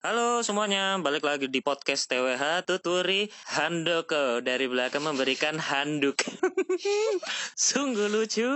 Halo 0.00 0.40
semuanya, 0.40 0.96
balik 0.96 1.28
lagi 1.28 1.52
di 1.52 1.60
podcast 1.60 2.08
TWH 2.08 2.64
Tuturi 2.64 3.28
Handoko 3.52 4.40
dari 4.40 4.64
belakang 4.64 5.04
memberikan 5.04 5.60
handuk. 5.60 6.24
Sungguh 7.68 8.08
lucu. 8.08 8.48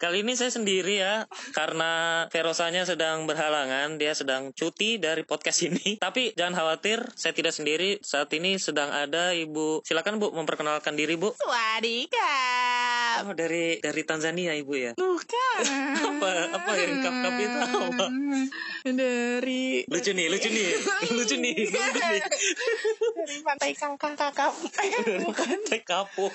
Kali 0.00 0.24
ini 0.24 0.32
saya 0.32 0.48
sendiri 0.48 1.04
ya, 1.04 1.28
karena 1.52 2.24
Verosanya 2.32 2.88
sedang 2.88 3.28
berhalangan, 3.28 4.00
dia 4.00 4.16
sedang 4.16 4.56
cuti 4.56 4.96
dari 4.96 5.28
podcast 5.28 5.60
ini. 5.68 6.00
Tapi 6.00 6.32
jangan 6.40 6.56
khawatir, 6.56 7.04
saya 7.20 7.36
tidak 7.36 7.52
sendiri. 7.52 8.00
Saat 8.00 8.32
ini 8.32 8.56
sedang 8.56 8.88
ada 8.88 9.36
Ibu. 9.36 9.84
Silakan 9.84 10.16
Bu 10.16 10.32
memperkenalkan 10.32 10.96
diri 10.96 11.20
Bu. 11.20 11.36
Oh 13.22 13.34
dari 13.36 13.76
dari 13.78 14.02
Tanzania 14.08 14.56
Ibu 14.56 14.72
ya. 14.74 14.92
Bukan. 14.96 15.60
Apa 16.22 16.30
apa 16.54 16.72
yang 16.78 17.02
kap-kap 17.02 17.34
itu 17.36 17.58
apa? 17.58 18.06
Dari 18.82 19.86
Lucu 19.86 20.10
nih, 20.14 20.26
lucu 20.30 20.48
nih, 20.50 20.66
lucu 21.18 21.36
nih, 21.38 21.52
lucu 21.54 21.68
nih. 21.70 21.92
dari 23.12 23.38
pantai 23.46 23.72
kakak 23.74 24.14
kakak. 24.18 24.50
Pantai 25.38 25.80
kapuk. 25.86 26.32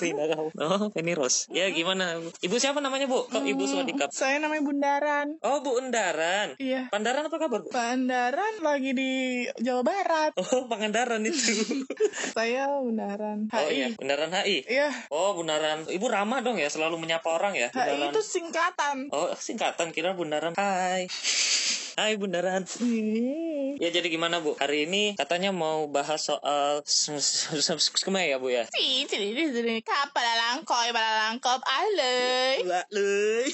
Tidak 0.00 0.26
kamu. 0.32 0.48
Oh, 0.60 0.88
Penny 0.92 1.12
Rose. 1.12 1.48
Ya 1.52 1.68
gimana? 1.72 2.20
Ibu 2.40 2.56
siapa 2.56 2.80
namanya 2.80 3.04
Bu? 3.04 3.28
Kok 3.28 3.44
Ibu 3.44 3.62
Swadikap? 3.68 4.08
Saya 4.12 4.40
namanya 4.40 4.62
Bundaran. 4.64 5.36
Oh 5.44 5.60
Bu 5.60 5.76
Undaran. 5.80 6.56
Iya. 6.56 6.88
Pandaran 6.88 7.28
apa 7.28 7.36
kabar 7.36 7.60
Bu? 7.60 7.68
Bandaran 7.72 8.54
lagi 8.64 8.90
di 8.96 9.12
Jawa 9.60 9.82
Barat. 9.84 10.32
Oh 10.40 10.64
Pangandaran 10.68 11.20
itu. 11.26 11.84
Saya 12.32 12.68
Bundaran. 12.80 13.48
Oh 13.52 13.68
HI. 13.68 13.76
iya, 13.76 13.86
Bundaran 13.96 14.30
HI. 14.32 14.58
Iya. 14.64 14.88
Oh 15.12 15.36
Bundaran. 15.36 15.84
Ibu 15.88 16.03
ramah 16.08 16.40
dong 16.40 16.56
ya, 16.56 16.68
selalu 16.68 17.00
menyapa 17.00 17.28
orang 17.30 17.54
ya. 17.56 17.68
HI 17.70 17.96
Bundaran. 17.96 18.12
itu 18.12 18.22
singkatan. 18.22 18.96
Oh 19.12 19.32
singkatan 19.36 19.88
kira 19.90 20.16
Bundaran. 20.16 20.54
Hai. 20.56 21.08
Hai 21.94 22.18
Bundaran. 22.18 22.66
Ya 23.78 23.88
jadi 23.94 24.10
gimana 24.10 24.42
Bu? 24.42 24.58
Hari 24.58 24.90
ini 24.90 25.14
katanya 25.14 25.54
mau 25.54 25.86
bahas 25.86 26.26
soal 26.26 26.82
skema 26.86 28.26
ya 28.26 28.42
Bu 28.42 28.50
ya? 28.50 28.66
Si, 28.74 29.06
sini. 29.06 29.78
Kapal 29.86 30.26
langkop, 30.26 31.62
alay. 31.62 32.66
Enggak 32.66 32.86
leuy. 32.90 33.46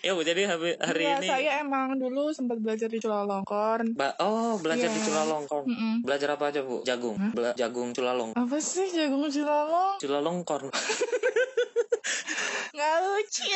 Ya 0.00 0.12
Bu, 0.12 0.22
jadi 0.22 0.42
hari, 0.46 0.74
hari 0.76 1.02
Iya, 1.02 1.16
ini 1.16 1.28
saya 1.28 1.50
emang 1.60 1.96
dulu 1.96 2.30
sempat 2.30 2.58
belajar 2.58 2.86
di 2.86 2.98
Culalongkorn. 2.98 3.94
Ba- 3.94 4.16
oh, 4.18 4.56
belajar 4.56 4.86
di 4.86 4.96
Iya. 4.96 5.06
Culalongkorn. 5.06 5.66
Mm-mm. 5.66 5.94
Belajar 6.02 6.28
apa 6.32 6.44
aja, 6.48 6.60
Bu? 6.60 6.82
Jagung. 6.82 7.16
Bela- 7.30 7.54
jagung 7.54 7.90
Culalong. 7.90 8.30
Apa 8.32 8.56
sih 8.56 8.86
jagung 8.88 9.24
Culalong? 9.24 9.96
Culalongkorn. 9.98 10.68
Nggak 12.68 12.96
lucu. 13.00 13.48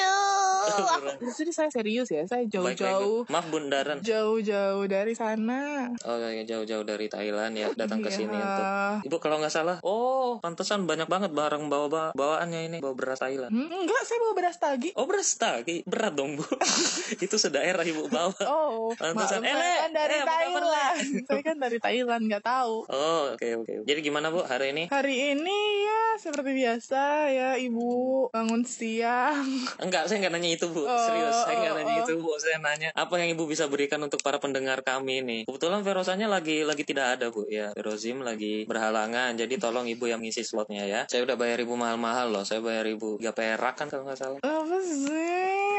Jadi 1.31 1.53
saya 1.53 1.69
serius 1.69 2.09
ya, 2.09 2.25
saya 2.25 2.41
jauh-jauh. 2.47 3.29
Maaf 3.29 3.47
Bundaran. 3.49 4.01
jauh-jauh 4.01 4.85
dari 4.87 5.13
sana. 5.13 5.93
Oh, 6.03 6.17
ya 6.17 6.41
jauh-jauh 6.43 6.81
dari 6.83 7.05
Thailand 7.07 7.53
ya 7.53 7.69
datang 7.75 8.01
ke 8.01 8.09
Iya. 8.09 8.17
sini 8.17 8.33
untuk 8.33 8.65
Ibu 9.03 9.17
kalau 9.19 9.37
nggak 9.39 9.53
salah, 9.53 9.77
oh, 9.83 10.41
pantesan 10.41 10.85
banyak 10.85 11.05
banget 11.05 11.31
barang 11.31 11.69
bawa 11.69 12.11
bawaannya 12.11 12.61
ini, 12.67 12.79
bawa 12.79 12.95
beras 12.95 13.21
Thailand. 13.21 13.53
Hmm, 13.53 13.69
enggak, 13.69 14.03
saya 14.03 14.19
bawa 14.21 14.35
beras 14.35 14.57
tagi. 14.57 14.89
Oh, 14.95 15.05
beras 15.05 15.29
tagi. 15.41 15.81
Berat 15.89 16.13
dong, 16.13 16.37
Bu. 16.37 16.45
Itu 17.25 17.41
sedaerah 17.41 17.83
Ibu 17.83 18.13
bawa. 18.13 18.37
Oh, 18.45 18.93
maaf, 18.93 19.41
Eh, 19.41 19.49
saya 19.57 19.89
kan 19.89 19.93
dari 19.97 20.19
eh, 20.21 20.25
Thailand. 20.29 21.01
saya 21.29 21.43
kan 21.43 21.57
dari 21.57 21.79
Thailand, 21.81 22.23
nggak 22.29 22.45
tahu. 22.45 22.75
Oh, 22.93 23.23
oke 23.33 23.49
oke. 23.65 23.75
Jadi 23.89 24.01
gimana, 24.05 24.29
Bu, 24.29 24.45
hari 24.45 24.77
ini? 24.77 24.85
Hari 24.93 25.17
ini 25.33 25.59
ya 25.89 26.03
seperti 26.21 26.51
biasa 26.53 27.03
ya 27.33 27.51
ibu 27.57 28.29
bangun 28.29 28.63
siang. 28.69 29.49
Enggak, 29.85 30.13
saya 30.13 30.21
nggak 30.27 30.33
nanya 30.37 30.51
itu, 30.53 30.67
Bu. 30.69 30.85
Oh, 30.85 31.01
Serius, 31.09 31.37
saya 31.49 31.57
nggak 31.57 31.73
oh, 31.73 31.79
nanya 31.81 31.95
oh. 31.97 32.03
itu, 32.05 32.13
Bu. 32.21 32.33
Saya 32.37 32.57
nanya 32.61 32.89
apa 32.93 33.15
yang 33.17 33.33
Ibu 33.33 33.47
bisa 33.47 33.71
berikan 33.71 34.03
untuk 34.03 34.21
para 34.21 34.37
pendengar 34.43 34.85
kami 34.85 35.25
ini. 35.25 35.39
Kebetulan 35.49 35.81
Verosanya 35.81 36.29
lagi 36.29 36.67
lagi 36.67 36.85
tidak 36.85 37.17
ada, 37.17 37.33
Bu. 37.33 37.49
Ya, 37.49 37.73
Verozim 37.73 38.21
lagi 38.21 38.69
berhalangan. 38.69 39.39
Jadi 39.39 39.57
tolong 39.57 39.89
Ibu 39.89 40.11
yang 40.11 40.21
ngisi 40.21 40.45
slotnya 40.45 40.85
ya. 40.85 41.01
Saya 41.09 41.25
udah 41.25 41.39
bayar 41.39 41.63
Ibu 41.65 41.75
mahal-mahal 41.79 42.29
loh. 42.29 42.45
Saya 42.45 42.61
bayar 42.61 42.85
Ibu 42.91 43.23
3 43.23 43.33
perak 43.33 43.75
kan 43.79 43.87
kalau 43.89 44.05
nggak 44.05 44.19
salah. 44.19 44.41
Apa 44.43 44.77
sih? 44.83 45.20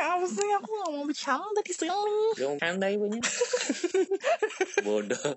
Apa 0.01 0.25
sih? 0.27 0.49
Aku 0.59 0.69
nggak 0.69 0.91
mau 0.91 1.03
bercanda 1.07 1.61
di 1.63 1.73
sini. 1.73 1.91
Jangan 2.35 2.57
canda 2.59 2.87
ibunya. 2.91 3.21
Bodoh. 4.85 5.33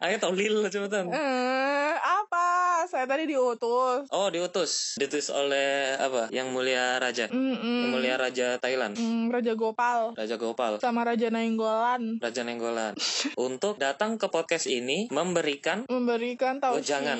Ayo 0.00 0.16
tolil 0.22 0.68
cepetan. 0.70 1.10
Eh, 1.10 1.94
apa? 1.98 2.13
Saya 2.94 3.10
tadi 3.10 3.26
diutus. 3.26 4.06
Oh, 4.08 4.30
diutus. 4.30 4.94
Diutus 4.94 5.26
oleh 5.28 5.98
apa? 5.98 6.30
Yang 6.30 6.48
mulia 6.48 6.94
raja. 6.96 7.26
Mm-mm. 7.26 7.58
Yang 7.58 7.90
mulia 7.90 8.14
raja 8.14 8.54
Thailand. 8.56 8.94
Mm, 8.94 9.28
Raja 9.28 9.52
Gopal 9.52 10.14
Raja 10.14 10.36
Gopal. 10.36 10.78
sama 10.78 11.02
Raja 11.02 11.26
Nainggolan 11.26 12.20
Raja 12.20 12.42
Nenggolan 12.42 12.94
untuk 13.40 13.76
datang 13.76 14.14
ke 14.14 14.26
podcast 14.26 14.66
ini 14.66 15.10
memberikan 15.10 15.84
memberikan 15.86 16.62
Oh, 16.62 16.78
tausiah. 16.78 16.86
jangan. 16.86 17.16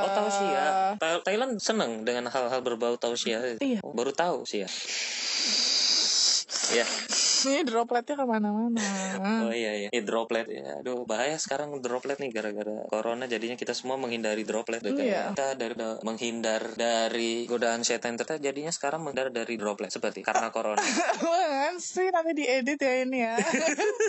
oh 0.00 0.10
tausiah 0.10 0.70
Tha- 0.96 1.20
Thailand 1.22 1.52
seneng 1.58 2.00
dengan 2.00 2.26
hal-hal 2.26 2.60
berbau 2.60 2.96
tausiah 2.96 3.56
Iya. 3.56 3.82
Oh, 3.82 3.92
baru 3.92 4.10
tahu 4.10 4.42
sih 4.42 4.64
ya 4.64 4.70
ya 6.72 6.86
Ini 7.40 7.62
dropletnya 7.62 8.14
ke 8.14 8.24
mana-mana. 8.24 8.82
oh 9.44 9.52
iya 9.52 9.72
iya 9.76 9.88
Ini 9.88 10.02
droplet 10.02 10.46
ya 10.46 10.78
aduh 10.78 11.02
bahaya 11.02 11.36
sekarang 11.36 11.72
droplet 11.78 12.16
nih 12.16 12.30
gara-gara 12.30 12.84
corona 12.86 13.24
jadinya 13.24 13.54
kita 13.54 13.72
semua 13.72 13.96
menghindari 13.96 14.42
droplet 14.42 14.80
Iya. 14.80 15.32
kita 15.32 15.54
dari 15.54 15.74
menghindar 16.00 16.74
dari 16.74 17.44
godaan 17.44 17.80
setan 17.80 18.14
ternyata 18.14 18.36
jadinya 18.38 18.68
sekarang 18.68 19.00
menghindar 19.00 19.30
dari 19.30 19.54
droplet 19.54 19.88
seperti 19.88 20.20
karena 20.20 20.50
corona 20.50 20.80
Apaan 21.20 21.76
sih 21.76 22.08
nanti 22.08 22.32
diedit 22.34 22.76
ya 22.76 22.92
ini 23.00 23.18
ya. 23.20 23.34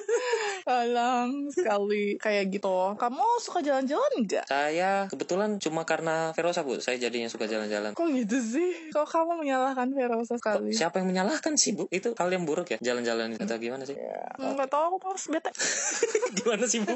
Tolong 0.68 1.50
sekali 1.50 2.16
kayak 2.18 2.50
gitu. 2.50 2.96
Kamu 2.96 3.24
suka 3.40 3.60
jalan-jalan 3.62 4.12
nggak? 4.20 4.46
saya 4.48 5.06
kebetulan 5.08 5.58
cuma 5.58 5.84
karena 5.84 6.34
Verosa 6.34 6.62
bu 6.62 6.78
saya 6.78 6.98
jadinya 6.98 7.28
suka 7.28 7.46
jalan-jalan 7.46 7.94
Kok 7.94 8.08
gitu 8.16 8.38
sih? 8.38 8.70
Kok 8.90 9.06
kamu 9.06 9.42
menyalahkan 9.42 9.88
Verosa 9.92 10.34
Kok 10.34 10.40
sekali? 10.40 10.72
siapa 10.72 10.98
yang 10.98 11.10
menyalahkan 11.10 11.54
sih 11.56 11.74
bu 11.74 11.86
itu 11.90 12.14
hal 12.16 12.30
yang 12.30 12.44
buruk 12.44 12.72
ya 12.72 12.78
jalan-jalan 12.82 13.21
atau 13.32 13.58
gimana 13.58 13.84
sih 13.84 13.94
Ya, 13.94 14.26
nggak 14.36 14.68
tahu 14.68 14.84
aku 14.92 15.08
harus 15.08 15.26
bete 15.28 15.52
gimana 16.38 16.66
sih 16.66 16.80
bu 16.80 16.96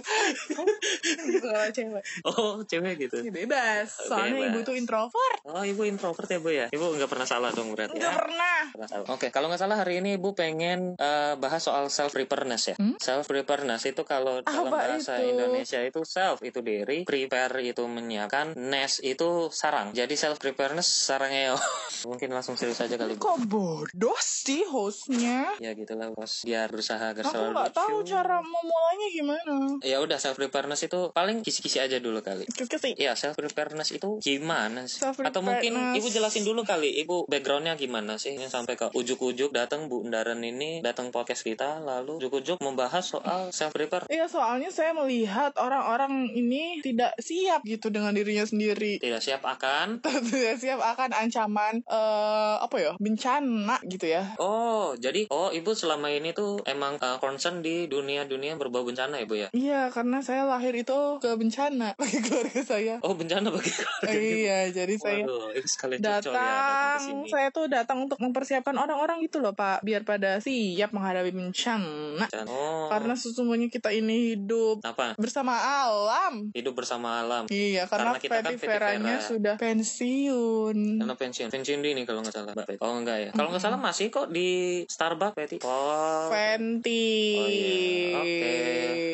gitu 1.26 1.46
kalau 1.46 1.70
cewek. 1.70 2.04
oh 2.26 2.54
cewek 2.64 2.94
gitu 3.00 3.18
Ya, 3.22 3.32
bebas. 3.32 3.88
Soalnya 4.02 4.34
Bebas. 4.36 4.50
ibu 4.50 4.60
tuh 4.64 4.76
introvert. 4.76 5.38
oh 5.46 5.62
ibu 5.62 5.82
introvert 5.84 6.28
ya 6.28 6.40
bu 6.40 6.50
ya 6.50 6.66
ibu 6.70 6.86
nggak 6.92 7.08
pernah 7.08 7.26
salah 7.26 7.50
dong 7.52 7.72
berarti 7.72 7.96
Nggak 7.96 8.08
ya 8.08 8.18
pernah. 8.18 8.60
Pernah 8.72 8.90
salah. 8.90 9.08
Oke, 9.08 9.28
kalau 9.30 9.48
nggak 9.48 9.62
salah 9.62 9.78
hari 9.78 9.94
ini 9.98 10.16
Ibu 10.16 10.32
pengen 10.32 10.96
eh, 10.96 11.34
bahas 11.36 11.60
soal 11.60 11.88
self 11.88 12.12
preparedness 12.12 12.64
ya. 12.68 12.76
Hmm? 12.76 12.96
Self 12.98 13.26
preparedness 13.26 13.84
itu 13.84 14.02
kalau 14.02 14.40
dalam 14.42 14.68
Apa 14.68 14.96
bahasa 14.96 15.20
itu? 15.20 15.32
Indonesia 15.32 15.80
itu 15.82 16.02
self 16.02 16.40
itu 16.42 16.60
diri, 16.62 17.04
prepare 17.04 17.60
itu 17.62 17.84
menyiapkan, 17.84 18.56
nest 18.56 19.02
itu 19.02 19.52
sarang. 19.52 19.92
Jadi 19.92 20.16
self 20.16 20.40
preparedness 20.40 20.88
sarangnya 20.88 21.60
Mungkin 22.10 22.32
langsung 22.32 22.56
serius 22.56 22.80
aja 22.80 22.96
kali 22.96 23.16
Bu. 23.16 23.22
Kok 23.22 23.40
bodoh 23.46 24.18
sih 24.18 24.64
hostnya? 24.66 25.52
Ya 25.58 25.74
gitulah 25.74 26.15
bos. 26.16 26.48
Biar 26.48 26.72
berusaha 26.72 27.12
agar 27.12 27.28
Aku 27.28 27.52
nggak 27.52 27.76
tahu 27.76 27.98
cara 28.08 28.40
memulainya 28.40 29.08
gimana. 29.12 29.56
Ya 29.84 30.00
udah 30.00 30.16
self 30.16 30.40
preparedness 30.40 30.88
itu 30.88 31.12
paling 31.12 31.44
kisi-kisi 31.44 31.84
aja 31.84 32.00
dulu 32.00 32.24
kali. 32.24 32.48
Kiki 32.48 32.80
sih. 32.80 32.94
Ya 32.96 33.20
self 33.20 33.36
preparedness 33.36 33.92
itu 33.92 34.24
gimana 34.24 34.88
sih? 34.88 35.04
Atau 35.04 35.44
mungkin 35.44 36.00
ibu 36.00 36.08
jelasin 36.08 36.48
dulu 36.48 36.64
kali, 36.64 36.96
ibu 37.04 37.28
backgroundnya 37.28 37.76
gimana 37.76 38.16
sih? 38.16 38.40
Yang 38.40 38.56
sampai 38.56 38.80
ke 38.80 38.88
ujuk-ujuk 38.96 39.52
datang 39.52 39.92
Bu 39.92 40.08
Undaran 40.08 40.40
ini 40.40 40.80
datang 40.80 41.12
podcast 41.12 41.44
kita, 41.44 41.84
lalu 41.84 42.24
ujuk-ujuk 42.24 42.64
membahas 42.64 43.04
soal 43.04 43.52
self 43.52 43.76
prepare. 43.76 44.08
Iya 44.08 44.32
soalnya 44.32 44.72
saya 44.72 44.96
melihat 44.96 45.52
orang-orang 45.60 46.32
ini 46.32 46.80
tidak 46.80 47.12
siap 47.20 47.68
gitu 47.68 47.92
dengan 47.92 48.16
dirinya 48.16 48.48
sendiri. 48.48 49.04
Tidak 49.04 49.20
siap 49.20 49.44
akan. 49.44 50.00
tidak 50.32 50.58
siap 50.62 50.80
akan 50.80 51.12
ancaman 51.12 51.84
eh 51.84 52.56
apa 52.62 52.76
ya 52.80 52.92
bencana 53.02 53.82
gitu 53.90 54.08
ya. 54.08 54.38
Oh, 54.40 54.96
jadi 54.96 55.28
oh 55.34 55.52
ibu 55.52 55.76
selama 55.76 56.05
ini 56.08 56.32
tuh 56.32 56.62
emang 56.64 56.98
uh, 56.98 57.18
concern 57.18 57.60
di 57.60 57.86
dunia-dunia 57.86 58.56
berbau 58.56 58.82
bencana 58.82 59.18
ya 59.18 59.26
bu 59.26 59.36
ya? 59.36 59.48
Iya 59.52 59.82
karena 59.90 60.20
saya 60.20 60.44
lahir 60.44 60.74
itu 60.74 60.94
ke 61.18 61.32
bencana 61.32 61.94
bagi 62.00 62.20
keluarga 62.20 62.62
saya. 62.62 62.96
Oh 63.02 63.14
bencana 63.14 63.50
bagi 63.50 63.72
keluarga. 63.72 64.10
iya 64.12 64.60
jadi 64.68 64.96
saya 64.96 65.22
Waduh, 65.22 65.52
sekali 65.64 65.96
ya 65.96 66.20
datang 66.20 67.00
sini. 67.00 67.28
saya 67.28 67.48
tuh 67.50 67.66
datang 67.66 67.98
untuk 68.02 68.18
mempersiapkan 68.18 68.74
orang-orang 68.74 69.22
gitu 69.22 69.38
loh 69.38 69.52
pak 69.52 69.82
biar 69.82 70.02
pada 70.02 70.38
siap 70.38 70.92
menghadapi 70.92 71.32
bencana 71.32 72.22
Bencana. 72.22 72.48
Oh. 72.48 72.88
karena 72.88 73.14
sesungguhnya 73.14 73.68
kita 73.68 73.90
ini 73.90 74.34
hidup 74.34 74.82
apa? 74.82 75.16
bersama 75.16 75.56
alam 75.56 76.50
Hidup 76.52 76.76
bersama 76.76 77.20
alam. 77.20 77.48
iya 77.48 77.86
karena, 77.86 78.14
Karena 78.14 78.20
kita 78.20 78.36
kan 78.36 78.44
Fetty 78.52 78.56
Veranya 78.62 79.16
Vera. 79.18 79.28
sudah 79.28 79.56
pensiun 79.56 80.78
Karena 81.00 81.16
pensiun, 81.16 81.48
pensiun 81.50 81.80
dini 81.80 82.02
kalau 82.04 82.20
nggak 82.20 82.34
salah, 82.34 82.52
Mbak. 82.52 82.78
Oh 82.80 82.96
enggak 82.96 83.18
ya? 83.20 83.30
Kalau 83.32 83.50
nggak 83.50 83.64
salah 83.64 83.80
masih 83.80 84.08
kok 84.08 84.28
di 84.28 84.48
Starbucks, 84.86 85.36
Betty. 85.36 85.58
Oh 85.62 85.95
Oh. 85.96 86.28
Fenty. 86.28 87.08
Oh 87.36 87.48
iya, 87.48 88.20
oke, 88.20 88.56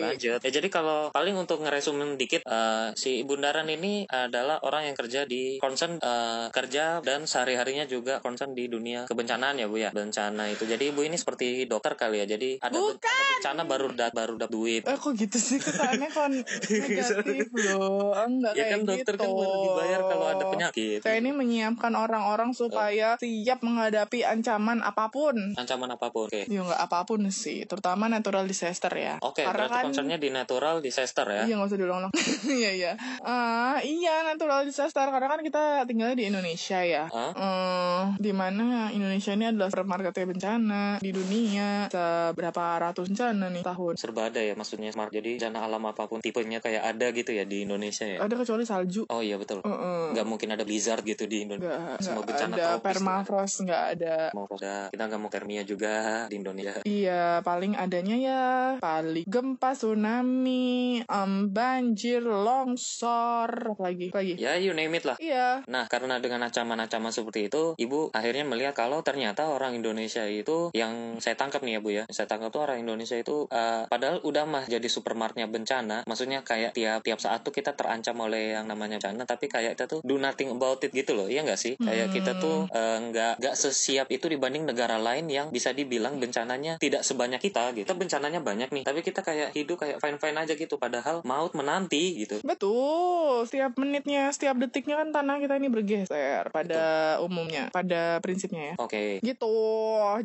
lanjut. 0.01 0.39
Ya 0.41 0.51
jadi 0.51 0.67
kalau 0.67 1.13
paling 1.13 1.35
untuk 1.35 1.61
ngeresumin 1.61 2.17
dikit, 2.17 2.41
eh, 2.41 2.89
si 2.95 3.21
Bundaran 3.21 3.69
ini 3.69 4.05
adalah 4.07 4.57
orang 4.61 4.89
yang 4.89 4.95
kerja 4.97 5.23
di 5.23 5.57
concern 5.57 5.97
eh, 5.97 6.47
kerja 6.49 6.99
dan 7.01 7.29
sehari-harinya 7.29 7.85
juga 7.85 8.17
concern 8.19 8.51
di 8.51 8.65
dunia 8.65 9.05
kebencanaan 9.05 9.57
ya 9.57 9.69
Bu 9.69 9.77
ya, 9.77 9.89
bencana 9.91 10.49
itu. 10.49 10.65
Jadi 10.65 10.89
Ibu 10.89 11.05
ini 11.05 11.15
seperti 11.15 11.69
dokter 11.69 11.93
kali 11.93 12.19
ya, 12.19 12.27
jadi 12.27 12.57
ada, 12.59 12.73
Bukan. 12.73 12.97
ada 12.97 13.23
bencana 13.37 13.61
baru 13.63 13.87
dat 13.93 14.11
baru 14.11 14.33
dapat 14.35 14.51
duit. 14.51 14.81
Eh 14.83 14.97
kok 14.97 15.13
gitu 15.13 15.37
sih 15.37 15.57
kesannya 15.57 16.09
kon 16.09 16.33
negatif 16.71 17.47
loh. 17.69 18.11
Enggak 18.17 18.53
Ya 18.53 18.63
kayak 18.65 18.71
kan 18.71 18.81
dokter 18.83 19.13
gitu. 19.15 19.21
kan 19.21 19.29
baru 19.31 19.53
dibayar 19.61 20.01
kalau 20.03 20.25
ada 20.27 20.43
penyakit. 20.47 20.99
Saya 21.01 21.17
ini 21.17 21.31
menyiapkan 21.31 21.93
orang-orang 21.93 22.51
supaya 22.51 23.15
siap 23.17 23.59
menghadapi 23.61 24.25
ancaman 24.25 24.81
apa 24.81 25.07
pun. 25.09 25.35
Ancaman 25.53 25.91
apa 25.91 26.09
pun. 26.09 26.27
Oke. 26.27 26.47
Ya 26.47 26.63
nggak 26.71 26.87
apa 26.87 27.03
pun 27.03 27.27
sih, 27.27 27.67
terutama 27.67 28.07
natural 28.07 28.47
disaster 28.47 28.89
ya. 28.95 29.19
Oke, 29.19 29.43
Karena 29.43 29.67
berarti 29.67 29.75
kan 29.75 29.83
concernnya 29.91 30.17
di 30.17 30.31
natural 30.31 30.79
disaster 30.79 31.27
ya. 31.27 31.43
Iya 31.43 31.59
nggak 31.59 31.67
usah 31.67 31.79
diulang-ulang. 31.79 32.13
Iya 32.61 32.71
iya. 32.73 32.93
Ah 33.21 33.79
iya 33.83 34.23
natural 34.23 34.63
disaster 34.63 35.07
karena 35.07 35.27
kan 35.27 35.39
kita 35.43 35.83
tinggalnya 35.85 36.17
di 36.17 36.25
Indonesia 36.31 36.79
ya. 36.81 37.05
Hah? 37.11 37.31
Eh, 37.35 38.03
di 38.17 38.31
mana 38.31 38.89
Indonesia 38.91 39.35
ini 39.35 39.51
adalah 39.51 39.67
supermarketnya 39.67 40.25
bencana 40.25 40.83
di 41.03 41.11
dunia. 41.11 41.91
Seberapa 41.91 42.63
ratus 42.79 43.11
bencana 43.11 43.51
nih 43.51 43.63
tahun. 43.67 43.93
Serba 43.99 44.31
ada 44.31 44.39
ya 44.39 44.55
maksudnya 44.55 44.89
smart. 44.95 45.11
Jadi 45.11 45.37
bencana 45.37 45.59
alam 45.67 45.83
apa 45.85 46.07
pun 46.07 46.23
tipenya 46.23 46.63
kayak 46.63 46.95
ada 46.95 47.11
gitu 47.11 47.35
ya 47.35 47.43
di 47.43 47.67
Indonesia 47.67 48.07
ya. 48.07 48.23
Ada 48.23 48.35
kecuali 48.39 48.63
salju. 48.63 49.03
Oh 49.11 49.19
iya 49.19 49.35
betul. 49.35 49.59
Heeh. 49.65 50.15
Nggak 50.15 50.25
mungkin 50.27 50.49
ada 50.55 50.63
blizzard 50.63 51.03
gitu 51.03 51.27
di 51.27 51.43
Indonesia. 51.43 51.75
Nggak, 51.75 51.99
Semua 51.99 52.23
bencana 52.23 52.53
ada 52.55 52.65
tropis 52.77 52.89
permafrost 52.95 53.55
nggak 53.67 53.83
ada. 53.97 54.15
Mau 54.31 54.45
ada 54.47 54.75
kita 54.93 55.03
nggak 55.07 55.19
mau 55.21 55.31
termia 55.31 55.61
juga 55.65 56.25
di 56.29 56.35
Indonesia. 56.37 56.60
Iya, 56.83 57.41
paling 57.41 57.73
adanya 57.77 58.15
ya 58.17 58.43
paling 58.77 59.25
gempa, 59.25 59.73
tsunami, 59.73 61.01
em, 61.05 61.33
banjir, 61.51 62.21
longsor, 62.21 63.75
apa 63.75 63.81
lagi, 63.81 64.07
lagi. 64.13 64.33
Ya 64.37 64.57
you 64.57 64.73
name 64.73 64.93
it 64.97 65.05
lah. 65.05 65.17
Iya, 65.21 65.63
Nah, 65.67 65.85
karena 65.87 66.17
dengan 66.19 66.47
ancaman-ancaman 66.47 67.13
seperti 67.13 67.47
itu, 67.47 67.77
Ibu 67.77 68.11
akhirnya 68.11 68.43
melihat 68.47 68.75
kalau 68.75 68.99
ternyata 69.05 69.47
orang 69.51 69.77
Indonesia 69.77 70.23
itu 70.25 70.73
yang 70.75 71.17
saya 71.23 71.37
tangkap 71.37 71.61
nih 71.63 71.77
ya 71.77 71.79
Bu 71.79 71.89
ya. 71.93 72.03
Saya 72.09 72.27
tangkap 72.27 72.51
tuh 72.51 72.63
orang 72.65 72.81
Indonesia 72.81 73.15
itu 73.15 73.47
eh, 73.51 73.87
padahal 73.87 74.23
udah 74.25 74.43
mah 74.47 74.63
jadi 74.67 74.83
supermarketnya 74.85 75.47
bencana. 75.47 75.97
Maksudnya 76.05 76.43
kayak 76.43 76.75
tiap 76.75 77.01
tiap 77.05 77.19
saat 77.21 77.45
tuh 77.45 77.53
kita 77.53 77.73
terancam 77.77 78.17
oleh 78.19 78.57
yang 78.57 78.67
namanya 78.67 78.99
bencana, 78.99 79.23
tapi 79.23 79.47
kayak 79.47 79.79
kita 79.79 79.85
tuh 79.87 79.99
do 80.03 80.17
nothing 80.17 80.51
about 80.51 80.81
it 80.83 80.91
gitu 80.91 81.15
loh. 81.15 81.27
Iya 81.31 81.45
nggak 81.47 81.59
sih? 81.59 81.73
Kayak 81.79 82.11
kita 82.11 82.37
tuh 82.37 82.67
eh, 82.71 82.97
nggak 83.11 83.33
nggak 83.41 83.55
sesiap 83.55 84.07
itu 84.11 84.27
dibanding 84.27 84.67
negara 84.67 84.99
lain 84.99 85.27
yang 85.31 85.47
bisa 85.49 85.71
dibilang 85.71 86.17
bencananya 86.41 86.81
tidak 86.81 87.05
sebanyak 87.05 87.37
kita 87.37 87.69
gitu. 87.77 87.85
Kita 87.85 87.93
bencananya 87.93 88.41
banyak 88.41 88.73
nih, 88.73 88.81
tapi 88.81 89.05
kita 89.05 89.21
kayak 89.21 89.53
hidup 89.53 89.77
kayak 89.77 90.01
fine-fine 90.01 90.37
aja 90.41 90.53
gitu 90.57 90.81
padahal 90.81 91.21
maut 91.21 91.53
menanti 91.53 92.17
gitu. 92.25 92.41
betul. 92.41 93.45
Setiap 93.45 93.77
menitnya, 93.77 94.33
setiap 94.33 94.57
detiknya 94.57 94.97
kan 94.97 95.13
tanah 95.13 95.37
kita 95.37 95.61
ini 95.61 95.69
bergeser 95.69 96.49
pada 96.49 97.17
umumnya, 97.21 97.69
pada 97.69 98.17
prinsipnya 98.25 98.73
ya. 98.73 98.75
Oke. 98.81 99.21
Gitu, 99.21 99.55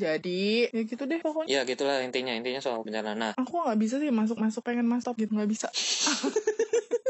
jadi 0.00 0.72
ya 0.72 0.82
gitu 0.88 1.04
deh 1.04 1.20
pokoknya. 1.20 1.52
Ya 1.52 1.60
gitulah 1.68 2.00
intinya 2.00 2.32
intinya 2.32 2.64
soal 2.64 2.80
bencana. 2.80 3.12
Nah, 3.12 3.32
Aku 3.36 3.60
nggak 3.60 3.76
bisa 3.76 4.00
sih 4.00 4.08
masuk 4.08 4.40
masuk 4.40 4.64
pengen 4.64 4.88
masuk 4.88 5.12
gitu 5.20 5.36
nggak 5.36 5.50
bisa. 5.52 5.68